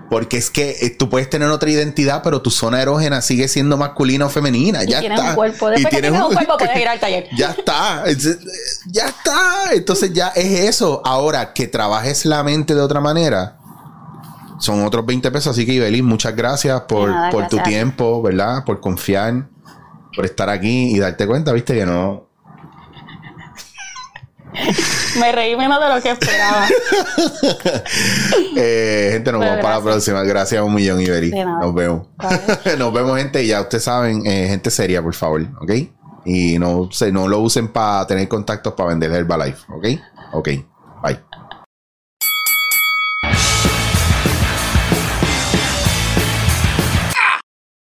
Porque 0.09 0.37
es 0.37 0.49
que 0.49 0.77
eh, 0.81 0.89
tú 0.91 1.09
puedes 1.09 1.29
tener 1.29 1.49
otra 1.49 1.69
identidad, 1.69 2.21
pero 2.23 2.41
tu 2.41 2.49
zona 2.49 2.81
erógena 2.81 3.21
sigue 3.21 3.47
siendo 3.47 3.75
masculina 3.75 4.27
o 4.27 4.29
femenina. 4.29 4.83
ya 4.83 4.99
tienes 4.99 5.19
está. 5.19 5.31
Un 5.31 5.35
cuerpo. 5.35 5.69
Después 5.69 5.93
y 5.93 6.01
tienes 6.01 6.11
un 6.19 6.33
cuerpo, 6.33 6.57
puedes 6.57 6.77
ir 6.81 6.87
al 6.87 6.99
taller. 6.99 7.27
ya 7.35 7.51
está. 7.51 8.05
Ya 8.87 9.07
está. 9.07 9.73
Entonces 9.73 10.13
ya 10.13 10.29
es 10.29 10.61
eso. 10.61 11.01
Ahora 11.03 11.53
que 11.53 11.67
trabajes 11.67 12.25
la 12.25 12.43
mente 12.43 12.73
de 12.73 12.81
otra 12.81 13.01
manera. 13.01 13.57
Son 14.59 14.83
otros 14.83 15.05
20 15.05 15.31
pesos, 15.31 15.47
así 15.47 15.65
que 15.65 15.73
Ibelín, 15.73 16.05
muchas 16.05 16.35
gracias 16.35 16.81
por, 16.81 17.11
por 17.31 17.47
tu 17.47 17.57
tiempo, 17.59 18.21
¿verdad? 18.21 18.63
Por 18.65 18.79
confiar, 18.79 19.47
por 20.15 20.25
estar 20.25 20.49
aquí 20.49 20.95
y 20.95 20.99
darte 20.99 21.27
cuenta, 21.27 21.51
viste, 21.51 21.75
que 21.75 21.85
no, 21.85 22.27
Me 25.19 25.31
reí 25.31 25.55
menos 25.55 25.79
de 25.79 25.93
lo 25.93 26.01
que 26.01 26.11
esperaba. 26.11 26.67
eh, 28.55 29.09
gente, 29.13 29.31
nos 29.31 29.41
vemos 29.41 29.57
para 29.61 29.77
la 29.77 29.81
próxima. 29.81 30.23
Gracias 30.23 30.59
a 30.59 30.63
un 30.63 30.73
millón, 30.73 31.01
Iberi. 31.01 31.31
Nos 31.31 31.73
vemos. 31.73 32.07
nos 32.77 32.93
vemos, 32.93 33.17
gente. 33.17 33.45
Ya 33.45 33.61
ustedes 33.61 33.83
saben, 33.83 34.25
eh, 34.25 34.47
gente 34.49 34.69
seria, 34.69 35.01
por 35.01 35.13
favor. 35.13 35.41
¿Ok? 35.61 35.71
Y 36.25 36.59
no, 36.59 36.89
se, 36.91 37.11
no 37.11 37.27
lo 37.27 37.39
usen 37.39 37.69
para 37.69 38.05
tener 38.05 38.27
contactos 38.27 38.73
para 38.73 38.89
vender 38.89 39.11
Herbalife. 39.11 39.65
¿Ok? 39.71 39.87
Ok. 40.33 40.49
Bye. 41.03 41.19